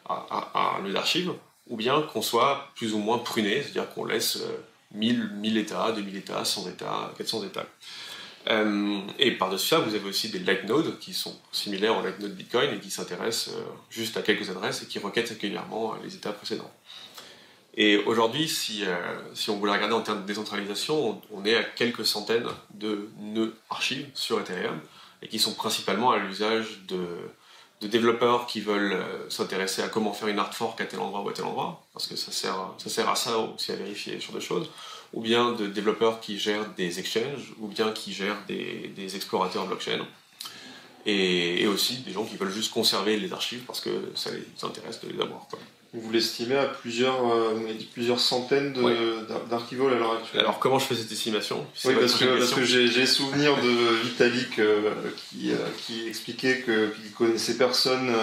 [0.07, 1.33] à, d'archive,
[1.67, 4.39] ou bien qu'on soit plus ou moins pruné, c'est-à-dire qu'on laisse
[4.93, 7.65] 1000, euh, 1000 états, 2000 états, 100 états, 400 états.
[8.47, 12.19] Euh, et par-dessus ça, vous avez aussi des light nodes qui sont similaires aux light
[12.19, 16.15] nodes Bitcoin et qui s'intéressent euh, juste à quelques adresses et qui requêtent régulièrement les
[16.15, 16.71] états précédents.
[17.75, 18.83] Et aujourd'hui, si,
[19.33, 23.55] si, on voulait regarder en termes de décentralisation, on, est à quelques centaines de nœuds
[23.69, 24.79] archives sur Ethereum
[25.21, 30.27] et qui sont principalement à l'usage de, développeurs qui veulent euh, s'intéresser à comment faire
[30.27, 32.89] une art fork à tel endroit ou à tel endroit, parce que ça sert, ça
[32.89, 34.69] sert à ça aussi à vérifier sur des choses,
[35.13, 39.65] ou bien de développeurs qui gèrent des exchanges, ou bien qui gèrent des, des explorateurs
[39.65, 40.05] blockchain,
[41.05, 44.99] et, aussi des gens qui veulent juste conserver les archives parce que ça les intéresse
[45.01, 45.47] de les avoir.
[45.91, 47.55] Vous l'estimez à plusieurs, euh,
[47.93, 48.73] plusieurs centaines
[49.49, 50.41] d'archivoles à l'heure actuelle.
[50.41, 51.65] Alors comment je fais cette estimation?
[51.83, 58.13] Oui, parce que, j'ai souvenir de Vitalik euh, qui, euh, qui, expliquait qu'il connaissait personne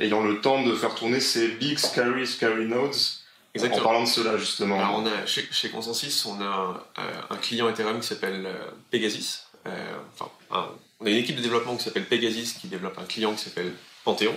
[0.00, 2.94] ayant le temps de faire tourner ces big, scary, scary nodes.
[3.54, 3.80] Exactement.
[3.80, 4.78] En parlant de cela, justement.
[4.78, 6.84] Alors, on a, chez, chez Consensus, on a
[7.30, 8.46] un, client Ethereum qui s'appelle
[8.90, 9.44] Pegasus.
[9.64, 10.30] enfin,
[11.00, 13.72] on a une équipe de développement qui s'appelle Pegasus qui développe un client qui s'appelle
[14.04, 14.34] Panthéon.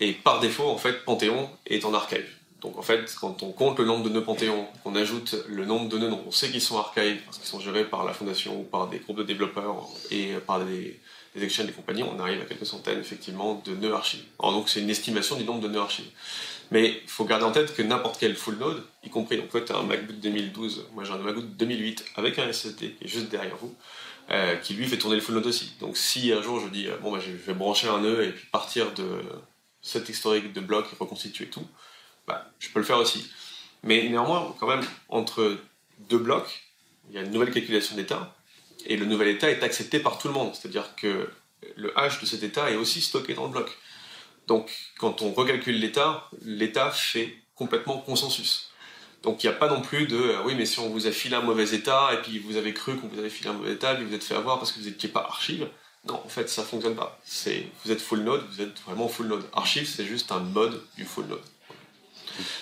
[0.00, 2.26] Et par défaut, en fait, Panthéon est en archive.
[2.60, 5.88] Donc en fait, quand on compte le nombre de nœuds Panthéon, qu'on ajoute le nombre
[5.90, 8.58] de nœuds dont on sait qu'ils sont archive, parce qu'ils sont gérés par la fondation
[8.58, 10.98] ou par des groupes de développeurs et par des,
[11.34, 14.24] des exchanges et compagnies, on arrive à quelques centaines effectivement de nœuds archives.
[14.40, 16.10] Donc c'est une estimation du nombre de nœuds archives.
[16.70, 19.60] Mais il faut garder en tête que n'importe quel full node, y compris donc toi
[19.60, 23.08] tu as un MacBook 2012, moi j'ai un MacBook 2008 avec un SSD qui est
[23.08, 23.74] juste derrière vous,
[24.30, 25.74] euh, qui lui fait tourner le full node aussi.
[25.80, 28.46] Donc si un jour je dis bon bah, je vais brancher un nœud et puis
[28.50, 29.04] partir de
[29.84, 31.66] cet historique de blocs et reconstituer tout,
[32.26, 33.30] bah, je peux le faire aussi.
[33.84, 35.58] Mais néanmoins, quand même, entre
[36.08, 36.64] deux blocs,
[37.10, 38.34] il y a une nouvelle calculation d'état,
[38.86, 40.54] et le nouvel état est accepté par tout le monde.
[40.54, 41.30] C'est-à-dire que
[41.76, 43.70] le hash de cet état est aussi stocké dans le bloc.
[44.46, 48.70] Donc, quand on recalcule l'état, l'état fait complètement consensus.
[49.22, 51.12] Donc, il n'y a pas non plus de euh, oui, mais si on vous a
[51.12, 53.72] filé un mauvais état, et puis vous avez cru qu'on vous avait filé un mauvais
[53.72, 55.68] état, et puis vous êtes fait avoir parce que vous n'étiez pas archive,
[56.06, 57.18] non, en fait, ça fonctionne pas.
[57.24, 59.44] C'est, vous êtes full node, vous êtes vraiment full node.
[59.54, 61.40] Archive, c'est juste un mode du full node.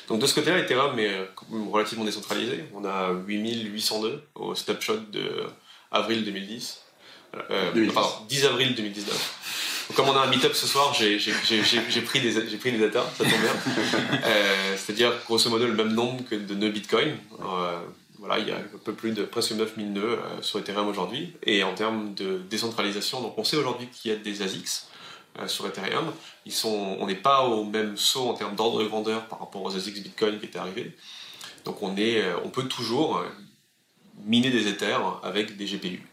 [0.09, 1.27] Donc de ce côté-là, Ethereum est euh,
[1.71, 2.65] relativement décentralisé.
[2.75, 5.47] On a 8802 au snapshot de
[5.91, 6.83] avril 2010.
[7.51, 9.87] Euh, pardon, 10 avril 2019.
[9.89, 13.25] Donc, comme on a un meet-up ce soir, j'ai, pris, des, pris des data, ça
[13.25, 14.21] tombe bien.
[14.25, 17.17] Euh, c'est-à-dire grosso modo le même nombre que de nœuds Bitcoin.
[17.41, 17.79] Euh,
[18.23, 21.35] voilà, il y a un peu plus de presque 9000 nœuds euh, sur Ethereum aujourd'hui.
[21.43, 24.87] Et en termes de décentralisation, donc on sait aujourd'hui qu'il y a des ASICs
[25.41, 26.13] euh, sur Ethereum.
[26.47, 29.63] Ils sont, on n'est pas au même saut en termes d'ordre de grandeur par rapport
[29.63, 30.97] aux ASICs Bitcoin qui étaient arrivés.
[31.65, 33.25] Donc on, est, euh, on peut toujours
[34.25, 36.07] miner des Ethers avec des GPU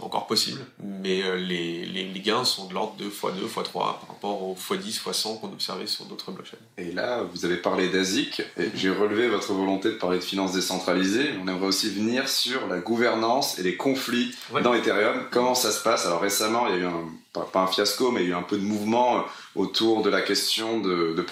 [0.00, 4.42] encore possible, mais euh, les, les, gains sont de l'ordre de x2, x3 par rapport
[4.42, 6.56] aux x10, x100 qu'on observait sur d'autres blockchains.
[6.76, 10.52] Et là, vous avez parlé d'ASIC, et j'ai relevé votre volonté de parler de finances
[10.52, 11.30] décentralisées.
[11.42, 15.26] On aimerait aussi venir sur la gouvernance et les conflits dans Ethereum.
[15.30, 16.06] Comment ça se passe?
[16.06, 18.38] Alors récemment, il y a eu un, pas, un fiasco, mais il y a eu
[18.38, 21.24] un peu de mouvement autour de la question de, de.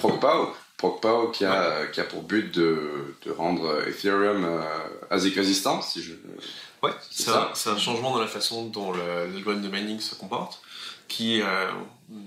[0.77, 4.61] ProgPow qui a, qui a pour but de, de rendre Ethereum euh,
[5.11, 6.13] ASIC résistant, si je
[6.83, 10.61] Ouais, c'est un, un, changement dans la façon dont l'algorithme de mining se comporte
[11.09, 11.71] qui euh,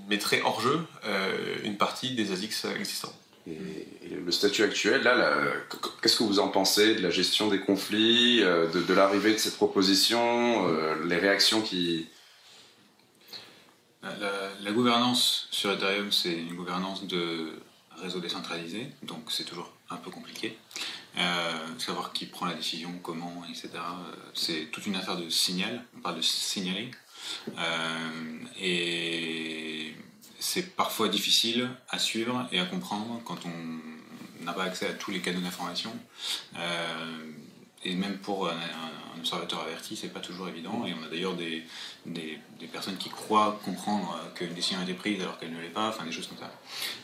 [0.08, 3.12] mettrait hors jeu euh, une partie des ASICs existants.
[3.46, 5.36] Et, le statut actuel, là,
[6.02, 9.56] qu'est-ce que vous en pensez de la gestion des conflits, euh, de, l'arrivée de cette
[9.56, 10.68] proposition,
[11.04, 12.08] les réactions qui...
[14.02, 17.52] La, gouvernance sur Ethereum, c'est une gouvernance de
[17.96, 20.58] réseau décentralisé, donc c'est toujours un peu compliqué.
[21.18, 23.68] Euh, savoir qui prend la décision, comment, etc.
[23.74, 26.90] Euh, c'est toute une affaire de signal, on parle de signaling.
[27.58, 29.94] Euh, et
[30.38, 35.10] c'est parfois difficile à suivre et à comprendre quand on n'a pas accès à tous
[35.10, 35.92] les canaux d'information.
[37.84, 38.54] et même pour un,
[39.18, 40.84] observateur averti, c'est pas toujours évident.
[40.86, 41.64] Et on a d'ailleurs des,
[42.06, 42.38] des,
[42.72, 46.04] personnes qui croient comprendre qu'une décision a été prise alors qu'elle ne l'est pas, enfin
[46.04, 46.50] des choses comme ça.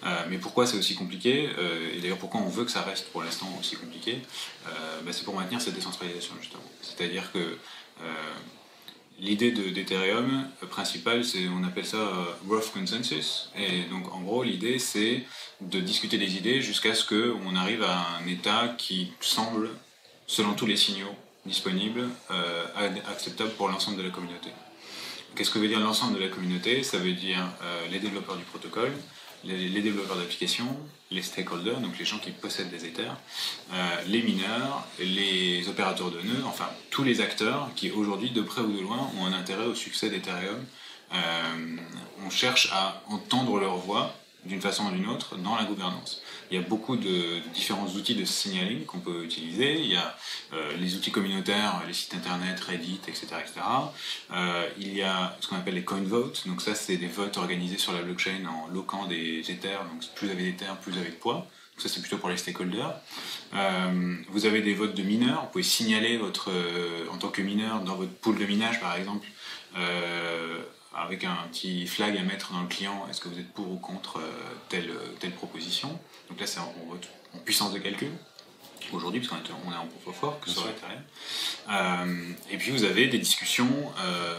[0.04, 3.10] Euh, mais pourquoi c'est aussi compliqué euh, Et d'ailleurs pourquoi on veut que ça reste
[3.10, 4.18] pour l'instant aussi compliqué
[4.66, 6.62] euh, bah, C'est pour maintenir cette décentralisation justement.
[6.82, 7.58] C'est-à-dire que
[9.18, 12.12] l'idée d'Ethereum principale, c'est on appelle ça
[12.46, 13.50] rough consensus.
[13.56, 15.24] Et donc en gros l'idée c'est
[15.60, 19.70] de discuter des idées jusqu'à ce qu'on arrive à un état qui semble,
[20.26, 21.14] selon tous les signaux,
[21.46, 22.66] disponible, euh,
[23.10, 24.50] acceptable pour l'ensemble de la communauté.
[25.34, 26.82] Qu'est-ce que veut dire l'ensemble de la communauté?
[26.82, 28.92] Ça veut dire euh, les développeurs du protocole,
[29.44, 30.76] les, développeurs d'applications,
[31.10, 33.16] les stakeholders, donc les gens qui possèdent des Ethers,
[33.72, 38.62] euh, les mineurs, les opérateurs de nœuds, enfin tous les acteurs qui aujourd'hui, de près
[38.62, 40.64] ou de loin, ont un intérêt au succès d'Ethereum.
[42.24, 44.14] on cherche à entendre leur voix
[44.46, 46.22] d'une façon ou d'une autre dans la gouvernance.
[46.50, 49.80] Il y a beaucoup de, différents outils de signaling qu'on peut utiliser.
[49.80, 50.16] Il y a
[50.52, 53.26] euh, les outils communautaires, les sites internet, Reddit, etc.
[53.40, 53.60] etc.
[54.32, 56.46] Euh, il y a ce qu'on appelle les coin votes.
[56.46, 59.84] Donc ça, c'est des votes organisés sur la blockchain en loquant des Ethers.
[59.84, 61.34] Donc plus vous avez d'Ethers, plus vous avez de poids.
[61.74, 62.94] Donc ça, c'est plutôt pour les stakeholders.
[63.54, 65.42] Euh, vous avez des votes de mineurs.
[65.42, 66.50] Vous pouvez signaler votre,
[67.10, 69.26] en tant que mineur dans votre pool de minage, par exemple,
[70.96, 73.76] avec un petit flag à mettre dans le client, est-ce que vous êtes pour ou
[73.76, 74.20] contre
[74.68, 75.98] telle, telle proposition?
[76.28, 76.74] Donc là, c'est en,
[77.34, 78.10] en, puissance de calcul
[78.92, 81.02] aujourd'hui, parce qu'on est en proof of work sur Ethereum.
[81.70, 84.38] Euh, et puis vous avez des discussions euh,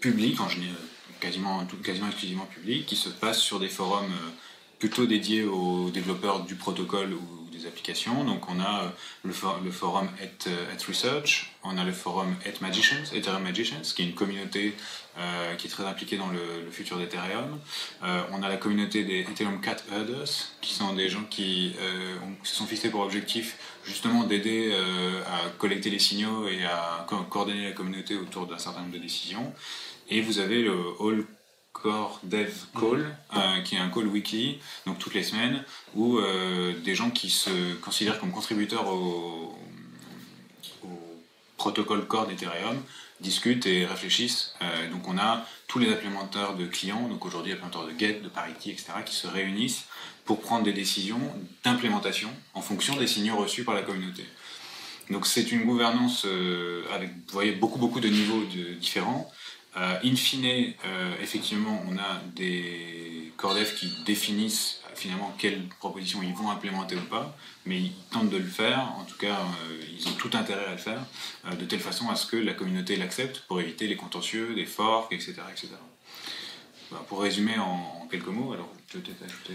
[0.00, 0.76] publiques, en général,
[1.20, 4.30] quasiment, quasiment exclusivement publiques, qui se passent sur des forums euh,
[4.78, 8.24] plutôt dédié aux développeurs du protocole ou applications.
[8.24, 8.88] Donc on a euh,
[9.24, 14.02] le, forum at, euh, at, Research, on a le forum at Magicians, Ethereum Magicians, qui
[14.02, 14.74] est une communauté
[15.18, 17.58] euh, qui est très impliquée dans le, futur d'Ethereum.
[18.02, 21.74] on a la communauté des Ethereum Cat Herders, qui sont des gens qui
[22.42, 24.74] se sont fixés pour objectif justement d'aider
[25.26, 29.52] à collecter les signaux et à coordonner la communauté autour d'un certain nombre de décisions.
[30.08, 31.26] Et vous avez le All
[31.72, 36.78] Core Dev Call, euh, qui est un call weekly, donc toutes les semaines, où euh,
[36.80, 39.58] des gens qui se considèrent comme contributeurs au,
[41.56, 42.82] protocole core d'Ethereum
[43.20, 44.54] discutent et réfléchissent.
[44.62, 48.28] Euh, donc on a tous les implémenteurs de clients, donc aujourd'hui implémenteurs de Get, de
[48.28, 49.84] Parity, etc., qui se réunissent
[50.24, 51.20] pour prendre des décisions
[51.64, 54.24] d'implémentation en fonction des signaux reçus par la communauté.
[55.10, 56.26] Donc c'est une gouvernance
[56.92, 59.30] avec, vous voyez, beaucoup beaucoup de niveaux de, différents.
[59.76, 60.44] Euh, in fine,
[60.84, 66.94] euh, effectivement, on a des core qui définissent euh, finalement quelles propositions ils vont implémenter
[66.96, 69.38] ou pas, mais ils tentent de le faire, en tout cas,
[69.90, 71.00] ils ont tout intérêt à le faire,
[71.58, 75.12] de telle façon à ce que la communauté l'accepte pour éviter les contentieux, des forks,
[75.12, 75.36] etc.
[75.50, 75.68] etc.
[77.08, 79.54] pour résumer en, quelques mots, alors peut-être ajouter...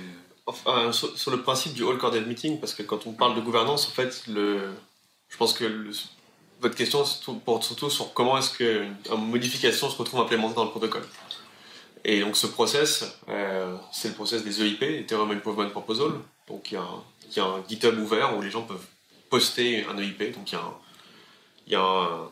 [0.94, 3.88] Sur, le principe du All Core Dev Meeting, parce que quand on parle de gouvernance,
[3.88, 4.74] en fait, le,
[5.28, 5.66] je pense que
[6.62, 7.04] votre question
[7.46, 11.06] porte surtout sur comment est-ce qu'une modification se retrouve implémentée dans le protocole.
[12.04, 16.12] Et donc ce process, euh, c'est le process des EIP, Ethereum Improvement Proposal.
[16.48, 18.86] Donc il y, a un, GitHub ouvert où les gens peuvent
[19.30, 20.34] poster un EIP.
[20.34, 21.82] Donc il y a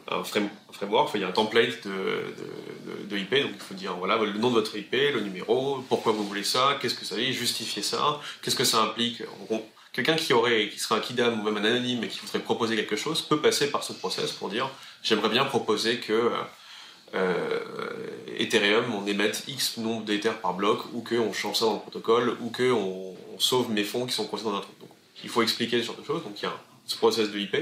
[0.09, 2.33] un, framework, il y a un template de,
[3.09, 6.25] de, Donc il faut dire voilà le nom de votre IP, le numéro, pourquoi vous
[6.25, 9.23] voulez ça, qu'est-ce que ça veut, justifier ça, qu'est-ce que ça implique
[9.95, 12.75] quelqu'un qui aurait, qui serait un kidam ou même un anonyme et qui voudrait proposer
[12.75, 14.69] quelque chose peut passer par ce process pour dire
[15.03, 16.29] j'aimerais bien proposer que euh,
[17.13, 17.59] euh,
[18.37, 22.37] Ethereum on émette X nombre d'Ether par bloc ou qu'on change ça dans le protocole
[22.41, 24.77] ou qu'on on sauve mes fonds qui sont coincés dans un truc.
[24.79, 24.89] Donc
[25.23, 26.23] il faut expliquer ce genre de choses.
[26.23, 26.53] Donc il y a
[26.85, 27.55] ce process de IP.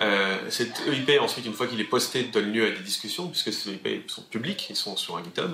[0.00, 3.52] Euh, cet EIP, ensuite, une fois qu'il est posté, donne lieu à des discussions, puisque
[3.52, 5.50] ces EIP sont publics, ils sont sur un GitHub.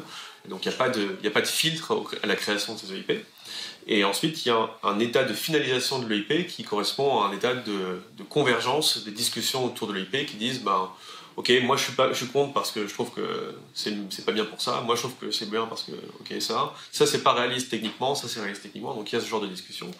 [0.48, 2.92] Donc il n'y a, pas de, a pas de filtre à la création de ces
[2.92, 3.24] EIP.
[3.86, 7.32] Et ensuite, il y a un, état de finalisation de l'EIP qui correspond à un
[7.32, 10.90] état de, convergence des discussions autour de l'EIP qui disent ben,
[11.36, 14.82] Ok, moi je suis, contre parce que je trouve que c'est pas bien pour ça,
[14.82, 18.14] moi je trouve que c'est bien parce que, ok, ça, ça c'est pas réaliste techniquement,
[18.14, 19.90] ça c'est réaliste techniquement, donc il y a ce genre de discussion.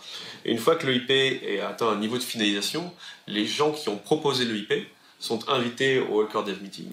[0.44, 2.92] Et une fois que l'EIP est atteint un niveau de finalisation,
[3.26, 4.87] les gens qui ont proposé l'EIP
[5.18, 6.92] sont invités au Walker Dev Meeting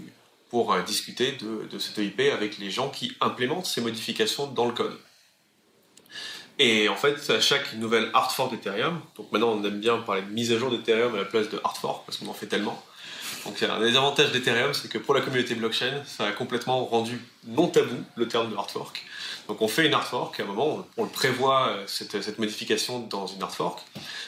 [0.52, 4.74] pour euh, discuter de, cette EIP avec les gens qui implémentent ces modifications dans le
[4.74, 4.96] code.
[6.60, 10.22] Et en fait, à chaque nouvelle hard fork d'Ethereum, donc maintenant on aime bien parler
[10.22, 12.48] de mise à jour d'Ethereum à la place de hard fork parce qu'on en fait
[12.48, 12.84] tellement.
[13.46, 17.20] Donc un des avantages d'Ethereum, c'est que pour la communauté blockchain, ça a complètement rendu
[17.48, 19.04] non tabou le terme de hard fork.
[19.48, 23.28] Donc on fait une hard fork, à un moment on, prévoit euh, cette, modification dans
[23.28, 23.82] une hard fork,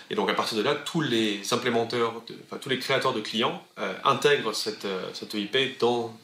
[0.09, 2.13] et donc à partir de là, tous les implémenteurs,
[2.45, 6.17] enfin tous les créateurs de clients euh, intègrent cette, euh, cette EIP dans,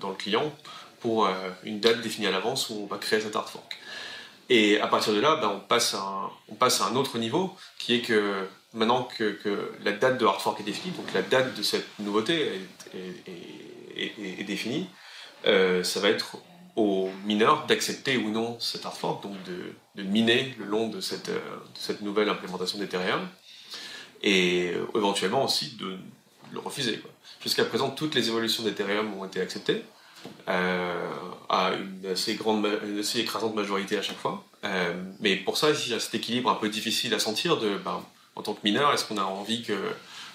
[0.00, 0.52] dans le client
[1.00, 1.28] pour
[1.62, 3.78] une date définie à l'avance où on va créer cette hard fork.
[4.48, 7.18] Et à partir de là, ben, on, passe à un, on passe à un autre
[7.18, 9.38] niveau, qui est que maintenant que,
[9.84, 12.60] la date de hard fork est définie, donc la date de cette nouveauté
[12.94, 14.88] est, est, définie,
[15.44, 16.38] ça va être
[16.76, 21.30] aux mineurs d'accepter ou non cet hard fork, donc de, miner le long de cette,
[21.30, 23.26] euh, nouvelle implémentation d'Ethereum,
[24.22, 25.96] et euh, éventuellement aussi de
[26.52, 27.02] le refuser.
[27.42, 29.82] Jusqu'à présent, toutes les évolutions d'Ethereum ont été acceptées,
[30.48, 31.08] euh,
[31.48, 32.66] à une assez, grande,
[33.00, 34.44] assez écrasante majorité à chaque fois.
[35.20, 38.04] Mais pour ça, il y a cet équilibre un peu difficile à sentir de, ben,
[38.34, 39.72] en tant que mineur, est-ce qu'on a envie que,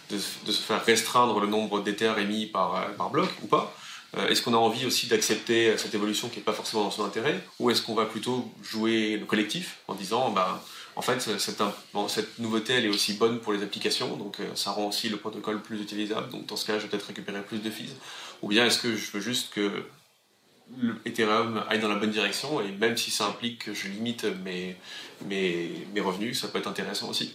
[0.09, 3.75] de, se faire restreindre le nombre d'éthers émis par, par bloc ou pas?
[4.17, 7.41] Est-ce qu'on a envie aussi d'accepter cette évolution qui n'est pas forcément dans son intérêt
[7.59, 10.59] Ou est-ce qu'on va plutôt jouer le collectif en disant, ben,
[10.97, 15.07] en fait, cette, nouveauté, elle est aussi bonne pour les applications, donc ça rend aussi
[15.07, 17.95] le protocole plus utilisable, donc dans ce cas, je vais peut-être récupérer plus de fees.
[18.41, 19.85] Ou bien est-ce que je veux juste que
[21.05, 24.75] Ethereum aille dans la bonne direction et même si ça implique que je limite mes,
[25.25, 27.33] mes, revenus, ça peut être intéressant aussi.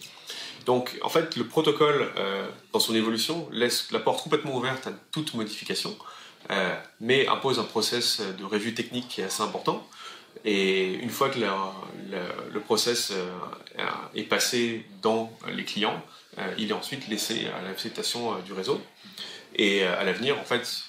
[0.64, 4.92] Donc en fait, le protocole, euh, dans son évolution, laisse la porte complètement ouverte à
[5.12, 5.94] toute modification, euh,
[7.00, 9.86] mais impose un process de revue technique qui est assez important.
[10.44, 13.82] Et une fois que le process euh,
[14.14, 16.00] est passé dans les clients,
[16.58, 18.80] il est ensuite laissé à l'acceptation du réseau.
[19.54, 20.84] Et à l'avenir, en fait,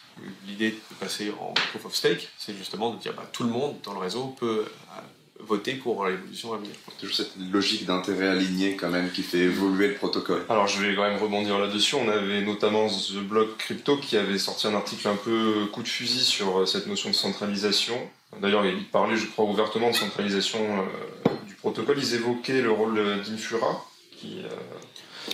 [0.45, 3.75] l'idée de passer en proof of stake, c'est justement de dire bah, tout le monde
[3.83, 5.01] dans le réseau peut euh,
[5.39, 6.71] voter pour l'évolution à venir.
[6.99, 10.43] Toujours cette logique d'intérêt aligné quand même qui fait évoluer le protocole.
[10.49, 11.95] Alors je vais quand même rebondir là-dessus.
[11.95, 15.87] On avait notamment The Block Crypto qui avait sorti un article un peu coup de
[15.87, 17.95] fusil sur euh, cette notion de centralisation.
[18.41, 23.85] D'ailleurs il parlait je crois ouvertement de centralisation euh, protocole, ils évoquaient le rôle d'Infura,
[24.11, 24.41] qui,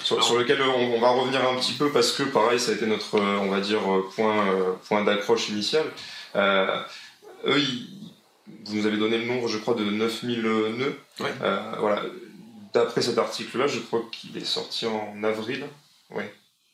[0.03, 3.19] sur, lequel on, va revenir un petit peu parce que pareil, ça a été notre,
[3.19, 3.81] on va dire,
[4.15, 4.45] point,
[4.87, 5.85] point d'accroche initial.
[6.35, 7.59] eux,
[8.47, 10.97] vous nous avez donné le nombre, je crois, de 9000 nœuds.
[11.19, 12.03] voilà.
[12.73, 15.63] D'après cet article-là, je crois qu'il est sorti en avril.
[16.09, 16.23] Oui,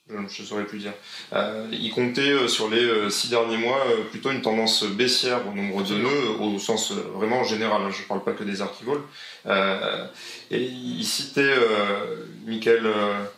[0.09, 0.93] je ne saurais plus dire.
[1.33, 5.53] Euh, il comptait euh, sur les euh, six derniers mois plutôt une tendance baissière au
[5.53, 9.01] nombre de nœuds, au sens vraiment général, hein, je ne parle pas que des archivoles.
[9.45, 11.53] et il citait
[12.45, 12.87] Michael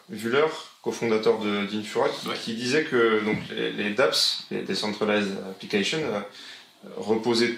[0.09, 0.47] Wuller,
[0.81, 2.07] cofondateur d'Infura,
[2.43, 6.03] qui, disait que donc, les, DApps, les Decentralized Applications,
[6.97, 7.55] reposaient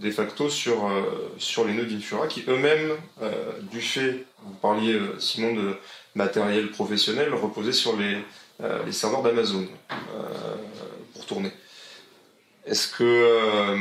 [0.00, 0.90] de facto sur,
[1.38, 2.92] sur les nœuds d'Infura qui eux-mêmes,
[3.70, 5.76] du fait, vous parliez Simon de
[6.14, 8.18] matériel professionnel reposait sur les,
[8.60, 10.56] euh, les serveurs d'Amazon euh,
[11.14, 11.52] pour tourner.
[12.66, 13.76] Est-ce que euh,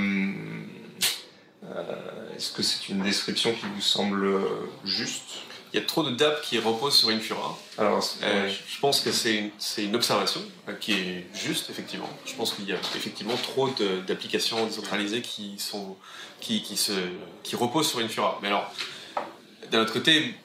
[2.36, 4.40] est-ce que c'est une description qui vous semble
[4.86, 5.42] juste?
[5.74, 7.58] Il y a trop de DAP qui reposent sur Infura.
[7.78, 10.42] Alors, Je pense que c'est une, une, observation
[10.80, 12.10] qui est juste, effectivement.
[12.26, 13.70] Je pense qu'il y a effectivement trop
[14.08, 15.96] d'applications décentralisées qui, sont,
[16.40, 16.94] qui, qui, se,
[17.44, 18.40] qui reposent sur Infura.
[18.42, 18.72] Mais alors,
[19.72, 20.36] d'un autre côté,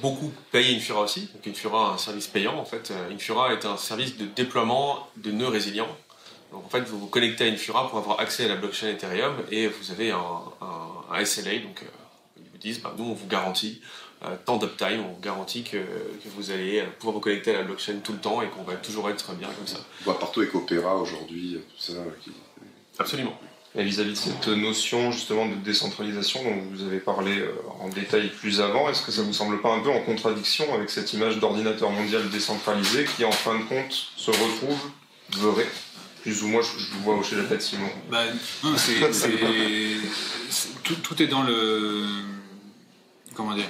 [0.00, 1.28] beaucoup payent Infura aussi.
[1.34, 2.90] Donc Infura a un service payant en fait.
[2.90, 5.96] Euh, Infura est un service de déploiement de nœuds résilients.
[6.52, 9.36] Donc en fait, vous vous connectez à Infura pour avoir accès à la blockchain Ethereum
[9.50, 10.40] et vous avez un,
[11.10, 11.58] un, SLA.
[11.58, 11.86] Donc euh,
[12.38, 14.03] ils vous disent, bah, nous on vous garantit euh,
[14.44, 18.12] tant d'uptime, on garantit que, que, vous allez pouvoir vous connecter à la blockchain tout
[18.12, 19.78] le temps et qu'on va toujours être bien comme ça.
[20.02, 21.92] On voit partout avec Opera aujourd'hui, tout ça.
[22.98, 23.38] Absolument.
[23.76, 27.50] Et vis-à-vis de cette notion justement de décentralisation dont vous avez parlé euh,
[27.80, 30.90] en détail plus avant, est-ce que ça vous semble pas un peu en contradiction avec
[30.90, 34.78] cette image d'ordinateur mondial décentralisé qui en fin de compte se retrouve
[35.32, 35.66] vrai
[36.24, 37.90] plus ou moins, je, vous vois hocher la tête, Simon.
[38.10, 38.22] Bah,
[40.82, 42.06] tout, est dans le.
[43.34, 43.68] Comment dire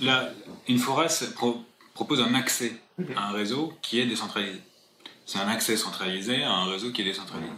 [0.00, 0.30] Là,
[0.68, 1.34] Inforest
[1.94, 2.72] propose un accès
[3.16, 4.60] à un réseau qui est décentralisé.
[5.26, 7.52] C'est un accès centralisé à un réseau qui est décentralisé.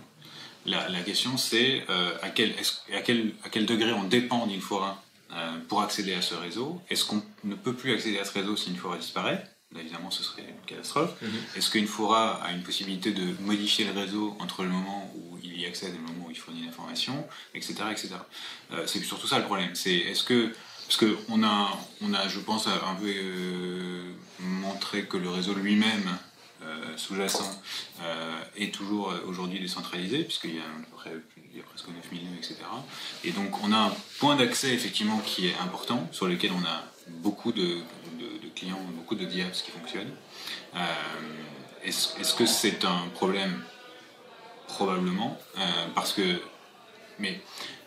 [0.66, 2.52] La, question, c'est euh, à, quel,
[2.92, 5.00] à, quel, à quel degré on dépend d'Infora
[5.32, 6.82] euh, pour accéder à ce réseau?
[6.90, 9.44] Est-ce qu'on ne peut plus accéder à ce réseau si Infora disparaît?
[9.72, 11.14] Là, évidemment, ce serait une catastrophe.
[11.22, 11.58] Mm-hmm.
[11.58, 15.66] Est-ce qu'Infora a une possibilité de modifier le réseau entre le moment où il y
[15.66, 17.74] accède et le moment où il fournit l'information, etc.
[17.90, 18.10] etc.
[18.72, 19.74] Euh, c'est surtout ça le problème.
[19.74, 20.52] C'est est-ce que
[20.86, 26.16] parce qu'on a, on a, je pense, un peu euh, montré que le réseau lui-même
[26.62, 27.60] euh, sous-jacent
[28.02, 30.62] euh, est toujours aujourd'hui décentralisé, puisqu'il y, a
[31.54, 32.56] y presque 9000 nœuds, etc.
[33.24, 36.84] Et donc on a un point d'accès effectivement qui est important, sur lequel on a
[37.08, 37.78] beaucoup de,
[38.54, 40.14] clients, beaucoup de diaps qui fonctionnent.
[41.82, 43.62] Est-ce que c'est un problème?
[44.68, 45.38] Probablement,
[45.94, 46.40] parce que.
[47.18, 47.40] Mais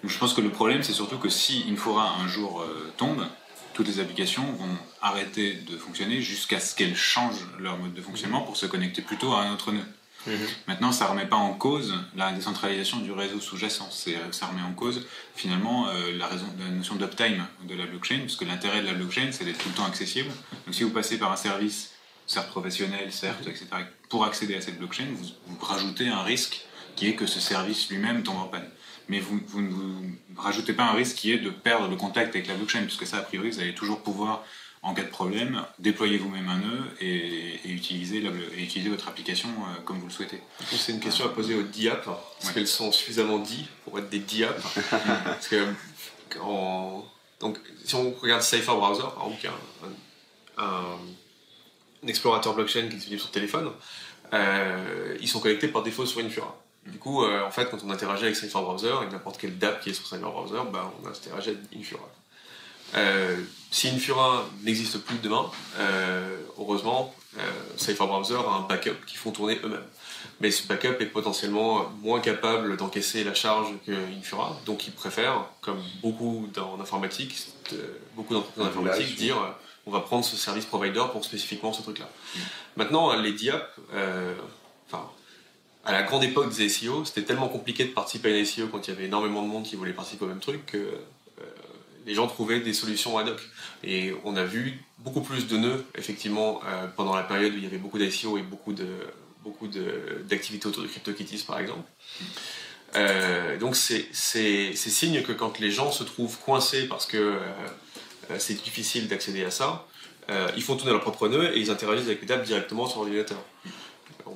[0.04, 2.66] je pense que le problème, c'est surtout que si Infora un jour
[2.98, 3.26] tombe,
[3.74, 8.42] toutes les applications vont arrêter de fonctionner jusqu'à ce qu'elles changent leur mode de fonctionnement
[8.42, 9.86] pour se connecter plutôt à un autre nœud.
[10.28, 10.48] Mhm.
[10.68, 13.90] Maintenant, ça ne remet pas en cause la décentralisation du réseau sous-jacent.
[14.32, 15.06] Ça remet en cause
[15.36, 19.30] finalement euh, la, raison, la notion d'uptime de la blockchain, puisque l'intérêt de la blockchain,
[19.32, 20.30] c'est d'être tout le temps accessible.
[20.66, 21.94] Donc si vous passez par un service,
[22.28, 23.66] certes professionnel, certes, etc.,
[24.10, 26.66] pour accéder à cette blockchain, vous, vous rajoutez un risque
[26.98, 28.70] qui est que ce service lui-même tombe en panne
[29.10, 32.54] mais vous, ne rajoutez pas un risque qui est de perdre le contact avec la
[32.54, 34.44] blockchain, puisque ça, a priori, vous allez toujours pouvoir,
[34.84, 38.24] en cas de problème, déployer vous-même un nœud et, utiliser,
[38.56, 40.40] et utiliser votre application euh, comme vous le souhaitez.
[40.72, 42.08] C'est une question à poser aux DIAP.
[42.42, 44.62] Est-ce qu'elles sont suffisamment dit pour être des DIAP
[45.26, 45.66] Parce que,
[47.40, 49.58] donc, si on regarde Cypher Browser, par exemple,
[50.58, 53.72] un, un, explorateur blockchain qui est disponible sur téléphone,
[54.34, 56.56] euh, ils sont connectés par défaut sur Infura.
[56.92, 59.82] Du coup, euh, en fait, quand on interagit avec Cypher Browser, et n'importe quel DAP
[59.82, 62.10] qui est sur Cypher Browser, bah, on interagit avec Infura.
[62.96, 63.38] Euh,
[63.72, 67.14] si Infura n'existe plus demain, euh, heureusement,
[67.78, 69.86] Cypher Browser a un backup qui font tourner eux-mêmes.
[70.42, 75.46] Mais ce backup est potentiellement moins capable d'encaisser la charge que Infura, donc ils préfèrent,
[75.62, 77.36] comme beaucoup en informatique,
[78.16, 79.38] beaucoup d'entreprises en informatique, dire
[79.86, 82.10] on va prendre ce service provider pour spécifiquement ce truc-là.
[82.36, 82.40] Mm.
[82.78, 83.80] Maintenant, les DIAP,
[84.88, 85.10] enfin,
[85.86, 88.88] à la grande époque des SEO, c'était tellement compliqué de participer à un SEO quand
[88.88, 91.44] il y avait énormément de monde qui voulait participer au même truc que euh,
[92.06, 93.42] les gens trouvaient des solutions ad hoc.
[93.84, 97.64] Et on a vu beaucoup plus de nœuds, effectivement, euh, pendant la période où il
[97.64, 98.88] y avait beaucoup d'SEO et beaucoup de
[99.42, 99.70] beaucoup
[100.30, 101.90] d'activités autour de CryptoKitties, par exemple.
[102.96, 107.40] Euh, donc c'est signe que quand les gens se trouvent coincés parce que
[108.38, 109.88] c'est difficile d'accéder à ça,
[110.58, 113.40] ils font tourner leur propre nœud et ils interagissent avec les tables directement sur l'ordinateur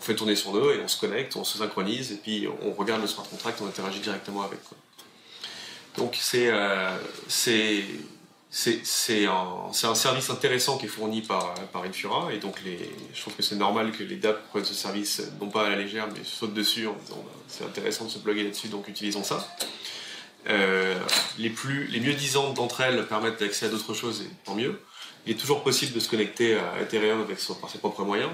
[0.03, 3.01] fait tourner son nœud et on se connecte, on se synchronise et puis on regarde
[3.01, 4.59] le smart contract, on interagit directement avec.
[5.97, 6.97] Donc c'est euh,
[7.27, 7.83] c'est
[8.55, 12.77] c'est un, un, service intéressant qui est fourni par, par Infura, et donc les,
[13.11, 15.75] je trouve que c'est normal que les DAP prennent ce service, non pas à la
[15.75, 19.23] légère, mais sautent dessus en disant bah, c'est intéressant de se bloguer là-dessus, donc utilisons
[19.23, 19.47] ça.
[20.49, 20.93] Euh,
[21.39, 24.79] les, plus, les mieux disantes d'entre elles permettent d'accès à d'autres choses, et tant mieux.
[25.25, 28.29] Il est toujours possible de se connecter à Ethereum avec par ses propres moyens,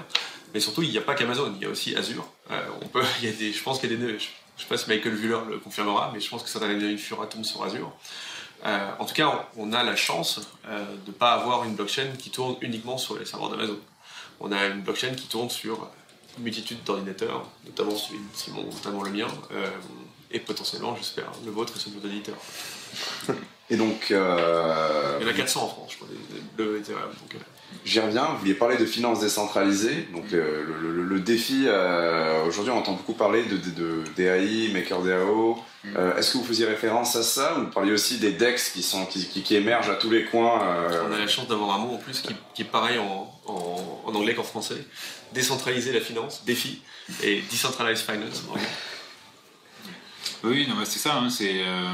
[0.52, 2.26] mais surtout il n'y a pas qu'Amazon, il y a aussi Azure.
[2.50, 4.18] Euh, on peut, il y a des, je pense qu'il y a des, je, ne
[4.18, 7.62] sais pas si Michael Vuller le confirmera, mais je pense que certains Infura tombent sur
[7.64, 7.92] Azure.
[8.66, 12.08] Euh, en tout cas, on a la chance euh, de ne pas avoir une blockchain
[12.18, 13.78] qui tourne uniquement sur les serveurs d'Amazon.
[14.38, 15.88] On a une blockchain qui tourne sur
[16.36, 19.66] une multitude d'ordinateurs, notamment celui de Simon, notamment le mien, euh,
[20.30, 22.36] et potentiellement, j'espère, le vôtre et celui de l'éditeur.
[23.70, 24.06] Et donc.
[24.10, 26.08] Il y en a 400 en France, je crois,
[26.58, 27.10] de Ethereum.
[27.84, 30.08] J'y reviens, vous vouliez parler de finances décentralisées.
[30.12, 31.66] Donc le, défi,
[32.46, 35.58] aujourd'hui on entend beaucoup parler de, de, DAI, MakerDAO,
[35.96, 38.82] euh, est-ce que vous faisiez référence à ça ou vous parliez aussi des DEX qui,
[38.82, 41.94] sont, qui, émergent à tous les coins euh, On a la chance d'avoir un mot
[41.94, 42.22] en plus
[42.54, 44.84] qui, est pareil en, en, anglais qu'en français.
[45.32, 46.82] Décentraliser la finance, défi,
[47.22, 48.44] et Decentralized Finance
[50.44, 51.92] Oui, c'est ça, hein, c'est euh,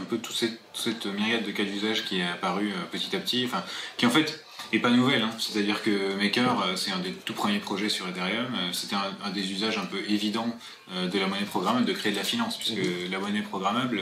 [0.00, 3.18] un peu toute cette, toute cette myriade de cas d'usage qui est apparu petit à
[3.18, 3.62] petit, enfin,
[3.98, 5.22] qui en fait et pas nouvelle.
[5.22, 5.30] Hein.
[5.38, 8.54] C'est-à-dire que Maker, euh, c'est un des tout premiers projets sur Ethereum.
[8.54, 10.48] Euh, c'était un, des usages un peu évidents
[10.92, 13.10] euh, de la monnaie programmable de créer de la finance, puisque mmh.
[13.10, 14.00] la monnaie programmable,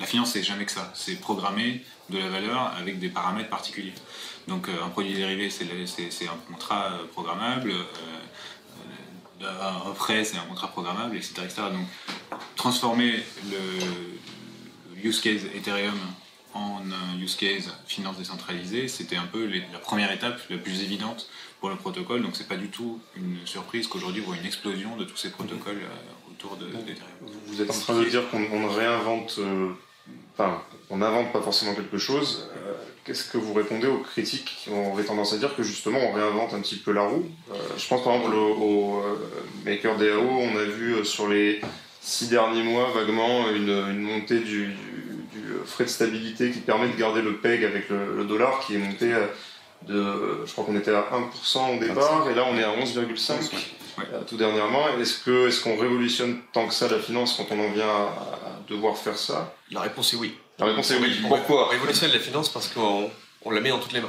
[0.00, 0.92] la finance, c'est jamais que ça.
[0.94, 3.94] C'est programmer de la valeur avec des paramètres particuliers.
[4.48, 5.64] Donc un produit dérivé, c'est
[6.26, 7.72] un contrat programmable.
[9.40, 11.62] un prêt, c'est un contrat programmable, etc., etc.
[11.72, 11.86] Donc
[12.56, 15.98] transformer le use case Ethereum
[16.54, 21.28] en un use case finance décentralisée, c'était un peu la première étape la plus évidente
[21.60, 22.22] pour le protocole.
[22.22, 25.30] Donc c'est pas du tout une surprise qu'aujourd'hui on voit une explosion de tous ces
[25.30, 27.10] protocoles euh, autour de, d'Ethereum.
[27.46, 29.70] Vous êtes en train de dire qu'on réinvente, euh,
[30.34, 32.48] enfin on n'invente pas forcément quelque chose.
[32.56, 32.74] Euh,
[33.04, 36.54] qu'est-ce que vous répondez aux critiques qui auraient tendance à dire que justement on réinvente
[36.54, 37.26] un petit peu la roue?
[37.76, 39.02] Je pense par exemple au,
[39.64, 41.60] MakerDAO, on a vu sur les
[42.00, 44.76] six derniers mois vaguement une, montée du
[45.66, 49.12] frais de stabilité qui permet de garder le PEG avec le, dollar qui est monté
[49.86, 53.32] de, je crois qu'on était à 1% au départ, et là on est à 11,5%
[53.98, 54.88] euh, tout dernièrement.
[54.98, 58.60] Est-ce qu'on est qu'on révolutionne tant que ça la finance quand on en vient à,
[58.68, 59.54] devoir faire ça?
[59.70, 60.36] La réponse est oui.
[60.58, 61.20] La réponse est oui.
[61.28, 62.48] Pourquoi On révolutionne la finance?
[62.48, 63.10] Parce qu'on
[63.44, 64.08] on la met dans toutes les mains.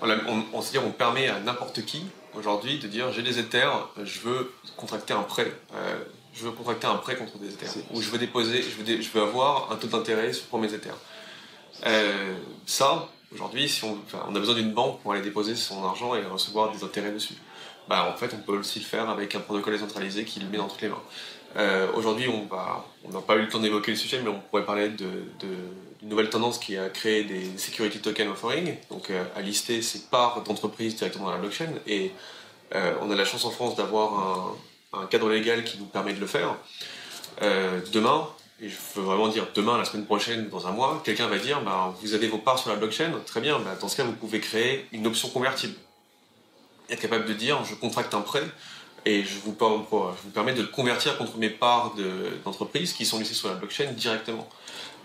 [0.00, 2.04] On, on, on, on permet à n'importe qui
[2.34, 5.52] aujourd'hui de dire j'ai des Ethers, je veux contracter un prêt.
[6.34, 9.10] Je veux contracter un prêt contre des Ethers, ou je veux déposer, je veux, je
[9.10, 10.96] veux avoir un taux d'intérêt pour mes Ethers.
[11.86, 12.34] Euh,
[12.66, 16.24] ça, aujourd'hui, si on, on, a besoin d'une banque pour aller déposer son argent et
[16.24, 17.34] recevoir des intérêts dessus.
[17.88, 20.58] Bah, en fait, on peut aussi le faire avec un protocole décentralisé qui le met
[20.58, 21.02] dans toutes les mains.
[21.56, 22.48] Euh, aujourd'hui, on
[23.12, 25.06] n'a pas eu le temps d'évoquer le sujet, mais on pourrait parler de,
[25.40, 30.02] d'une nouvelle tendance qui a créé des security token offering, donc euh, à lister ses
[30.10, 31.72] parts d'entreprise directement dans la blockchain.
[31.86, 32.12] Et
[33.02, 34.56] on a la chance en France d'avoir un,
[34.92, 36.56] un cadre légal qui nous permet de le faire.
[37.40, 38.28] Euh, demain,
[38.60, 41.60] et je veux vraiment dire demain, la semaine prochaine, dans un mois, quelqu'un va dire
[41.62, 44.12] bah, vous avez vos parts sur la blockchain, très bien, bah, dans ce cas, vous
[44.12, 45.74] pouvez créer une option convertible.
[46.90, 48.44] Être capable de dire je contracte un prêt
[49.04, 51.94] et je vous, je permets de le convertir contre mes parts
[52.44, 54.48] d'entreprise qui sont listées sur la blockchain directement.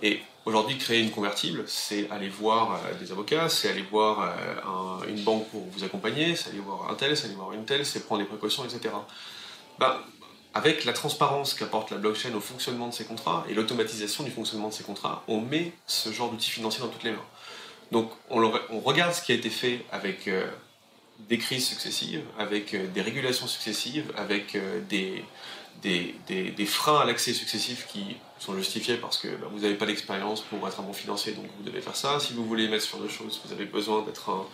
[0.03, 5.07] Et aujourd'hui, créer une convertible, c'est aller voir euh, des avocats, c'est aller voir euh,
[5.07, 7.85] une banque pour vous accompagner, c'est aller voir un tel, c'est aller voir une telle,
[7.85, 8.91] c'est prendre des précautions, etc
[9.79, 10.03] bah,
[10.53, 14.69] avec la transparence qu'apporte la blockchain au fonctionnement de ces contrats et l'automatisation du fonctionnement
[14.69, 17.25] de ces contrats, on met ce genre d'outils financiers dans toutes les mains.
[17.91, 18.39] Donc on,
[18.81, 20.49] regarde ce qui a été fait avec euh,
[21.29, 25.23] des crises successives, avec euh, des régulations successives, avec euh, des,
[25.83, 30.41] des, freins à l'accès successifs qui sont justifiés parce que bah, vous n'avez pas d'expérience
[30.41, 32.19] pour être un bon financier, donc vous devez faire ça.
[32.19, 34.45] Si vous voulez mettre sur deux choses, vous avez besoin d'être un,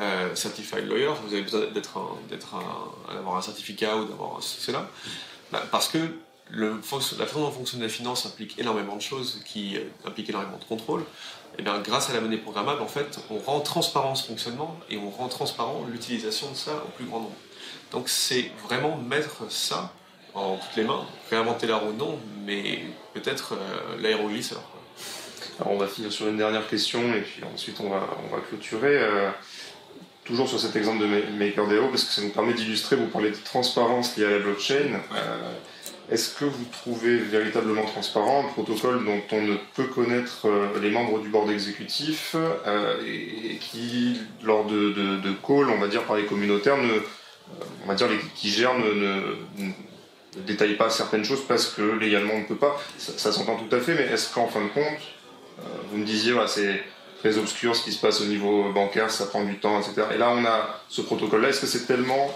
[0.00, 4.88] euh, certified lawyer, vous avez besoin d'avoir un certificat ou d'avoir cela,
[5.50, 5.98] bah, parce que
[6.50, 10.64] la façon dont fonctionne la finance implique énormément de choses, qui euh, impliquent énormément de
[10.64, 11.04] contrôle.
[11.58, 14.96] Et bien, grâce à la monnaie programmable, en fait, on rend transparent ce fonctionnement et
[14.96, 17.36] on rend transparent l'utilisation de ça au plus grand nombre.
[17.90, 19.92] Donc, c'est vraiment mettre ça
[20.34, 22.84] en toutes les mains, réinventer la roue non, mais
[23.14, 24.62] peut-être euh, l'aéroglisseur.
[25.60, 28.40] Alors, on va finir sur une dernière question et puis ensuite on va, on va
[28.42, 28.96] clôturer.
[28.96, 29.30] Euh,
[30.28, 31.06] toujours sur cet exemple de
[31.38, 35.00] MakerDAO, parce que ça nous permet d'illustrer, vous parlez de transparence liée à la blockchain.
[35.14, 35.52] Euh,
[36.10, 40.90] est-ce que vous trouvez véritablement transparent un protocole dont on ne peut connaître euh, les
[40.90, 46.16] membres du board exécutif euh, et, qui, lors de, de, calls, on va dire par
[46.16, 47.00] les communautaires, ne,
[47.84, 49.34] on va dire les, qui gèrent ne,
[50.46, 53.80] détaillent pas certaines choses parce que légalement on ne peut pas Ça, s'entend tout à
[53.80, 55.00] fait, mais est-ce qu'en fin de compte,
[55.90, 56.82] vous me disiez, voilà, c'est
[57.20, 60.02] très obscur ce qui se passe au niveau bancaire, ça prend du temps, etc.
[60.14, 61.48] Et là, on a ce protocole-là.
[61.48, 62.32] Est-ce que c'est tellement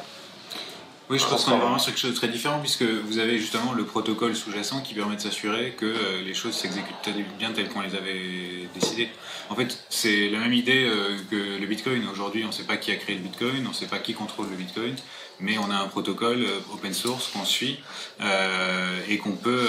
[1.11, 3.39] oui, je pense qu'on est vraiment sur quelque chose de très différent, puisque vous avez
[3.39, 7.68] justement le protocole sous-jacent qui permet de s'assurer que euh, les choses s'exécutent bien telles
[7.68, 9.11] qu'on les avait décidées.
[9.51, 12.07] En fait, c'est la même idée euh, que le Bitcoin.
[12.11, 14.14] Aujourd'hui, on ne sait pas qui a créé le Bitcoin, on ne sait pas qui
[14.14, 14.95] contrôle le Bitcoin,
[15.41, 17.78] mais on a un protocole euh, open source qu'on suit
[19.09, 19.68] et qu'on peut,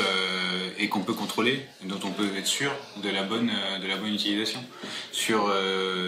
[0.78, 3.52] et qu'on peut contrôler, dont on peut être sûr de la bonne,
[3.82, 4.64] de la bonne utilisation.
[5.12, 5.52] Sur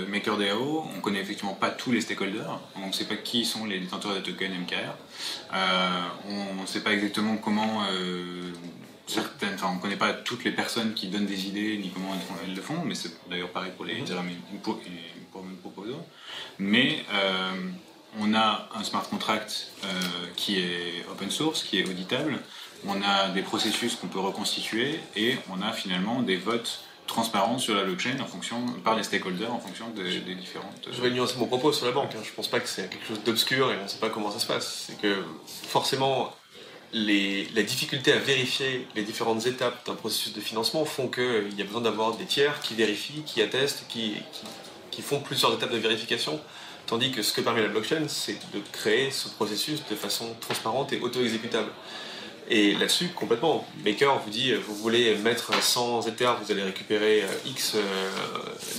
[0.10, 3.66] MakerDAO, on ne connaît effectivement pas tous les stakeholders, on ne sait pas qui sont
[3.66, 4.96] les détenteurs de tokens MKR.
[5.54, 8.52] Euh, on ne sait pas exactement comment euh,
[9.08, 12.16] certaines, enfin on ne connaît pas toutes les personnes qui donnent des idées ni comment
[12.46, 14.04] elles le font, mais c'est d'ailleurs pareil pour les
[14.64, 14.80] pour,
[15.32, 16.06] pour mes proposants.
[16.60, 17.54] Mais euh,
[18.20, 19.72] on a un smart contract
[20.36, 22.40] qui est open source, qui est auditable,
[22.88, 27.76] on a des processus qu'on peut reconstituer et on a finalement des votes transparents sur
[27.76, 30.90] la blockchain en fonction, par les stakeholders en fonction des, différentes.
[30.92, 32.12] Je vais nuancer mon propos sur la banque.
[32.16, 32.22] Hein.
[32.24, 34.32] Je ne pense pas que c'est quelque chose d'obscur et on ne sait pas comment
[34.32, 34.86] ça se passe.
[34.88, 35.24] C'est que
[35.68, 36.36] forcément,
[36.94, 41.62] les, la difficulté à vérifier les différentes étapes d'un processus de financement font qu'il y
[41.62, 44.46] a besoin d'avoir des tiers qui vérifient, qui attestent, qui, qui,
[44.92, 46.40] qui font plusieurs étapes de vérification.
[46.88, 50.94] Tandis que ce que permet la blockchain, c'est de créer ce processus de façon transparente
[50.94, 51.72] et auto-exécutable.
[52.50, 53.68] Et là-dessus, complètement.
[53.84, 57.82] Maker vous dit, vous voulez mettre 100 Ethers, vous allez récupérer euh, X euh,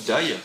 [0.06, 0.36] DAI.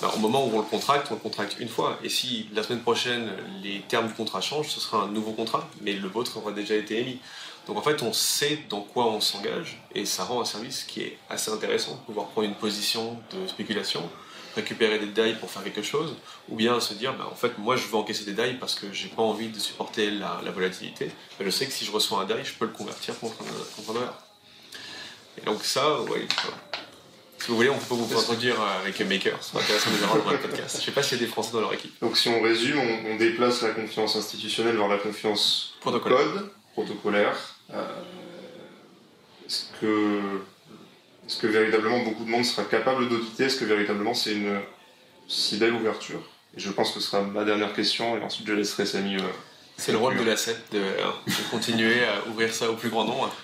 [0.00, 1.98] Ben, au moment où on le contracte, on le contracte une fois.
[2.02, 3.30] Et si la semaine prochaine,
[3.62, 6.74] les termes du contrat changent, ce sera un nouveau contrat, mais le vôtre aura déjà
[6.74, 7.20] été émis.
[7.66, 11.02] Donc en fait, on sait dans quoi on s'engage, et ça rend un service qui
[11.02, 14.02] est assez intéressant, pouvoir prendre une position de spéculation,
[14.54, 16.16] récupérer des DAI pour faire quelque chose,
[16.48, 18.92] ou bien se dire, bah, en fait, moi je veux encaisser des DAI parce que
[18.92, 22.24] j'ai pas envie de supporter la, volatilité, mais je sais que si je reçois un
[22.24, 24.26] DAI, je peux le convertir contre un, contre dollar.
[25.40, 26.26] Et donc ça, oui.
[27.38, 30.30] Si vous voulez, on peut vous introduire avec Maker, c'est intéressant de les avoir dans
[30.30, 30.76] le podcast.
[30.78, 31.98] Je sais pas s'il y a des Français dans leur équipe.
[32.00, 36.18] Donc si on résume, on, déplace la confiance institutionnelle vers la confiance protocolaire.
[36.18, 37.36] code, protocolaire.
[37.72, 37.84] Euh,
[39.44, 40.42] est-ce que
[41.26, 44.60] est-ce que véritablement beaucoup de monde sera capable d'auditer Est-ce que véritablement c'est une
[45.28, 46.20] si belle ouverture?
[46.56, 49.16] Et je pense que ce sera ma dernière question, et ensuite je laisserai Samy.
[49.16, 49.20] Euh,
[49.76, 53.34] c'est le rôle de l'asset de, de, continuer à ouvrir ça au plus grand nombre.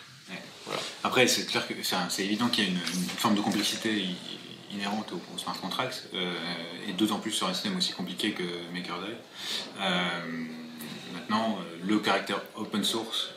[1.02, 1.72] Après, c'est clair que
[2.10, 4.04] c'est évident qu'il y a une, forme de complexité
[4.70, 6.34] inhérente au, smart contract, euh,
[6.86, 8.42] et d'autant plus sur un système aussi compliqué que
[8.74, 9.06] MakerDAO.
[9.80, 10.20] Euh,
[11.14, 13.30] maintenant, le caractère open source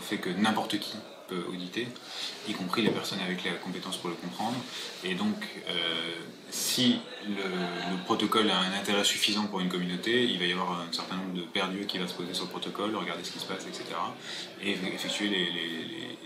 [0.00, 0.94] fait que n'importe qui
[1.34, 1.88] auditer,
[2.48, 4.56] y compris les personnes avec les compétences pour le comprendre.
[5.04, 5.36] Et donc,
[5.68, 5.72] euh,
[6.50, 10.92] si le, protocole a un intérêt suffisant pour une communauté, il va y avoir un
[10.92, 13.46] certain nombre de perdus qui va se poser sur le protocole, regarder ce qui se
[13.46, 13.84] passe, etc.
[14.62, 16.16] et effectuer les,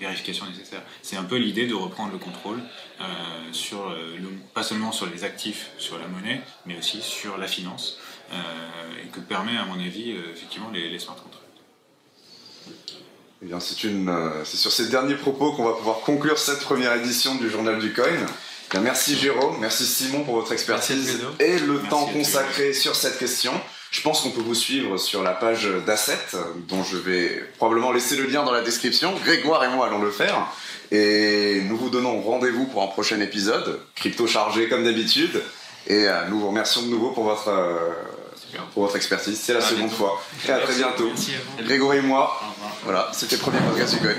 [0.00, 0.84] vérifications nécessaires.
[1.02, 2.60] C'est un peu l'idée de reprendre le contrôle
[3.00, 3.04] euh,
[3.50, 7.98] sur le, pas seulement sur les actifs, sur la monnaie, mais aussi sur la finance,
[8.32, 8.36] euh,
[9.04, 11.42] et que permet, à mon avis, effectivement, les, les smart contracts.
[13.40, 16.94] Eh bien, c'est euh, c'est sur ces derniers propos qu'on va pouvoir conclure cette première
[16.94, 18.04] édition du Journal du Coin.
[18.74, 23.52] Eh merci Jérôme, merci Simon pour votre expertise et le temps consacré sur cette question.
[23.92, 26.18] Je pense qu'on peut vous suivre sur la page d'Asset,
[26.68, 29.14] dont je vais probablement laisser le lien dans la description.
[29.24, 30.48] Grégoire et moi allons le faire.
[30.90, 35.40] Et nous vous donnons rendez-vous pour un prochain épisode, crypto chargé comme d'habitude.
[35.86, 37.78] Et euh, nous vous remercions de nouveau pour votre, euh,
[38.74, 39.40] pour votre expertise.
[39.40, 40.20] C'est la seconde fois.
[40.46, 41.10] Et à très bientôt.
[41.60, 42.38] Grégoire et moi.
[42.84, 44.14] Voilà, c'était le premier podcast du Coin.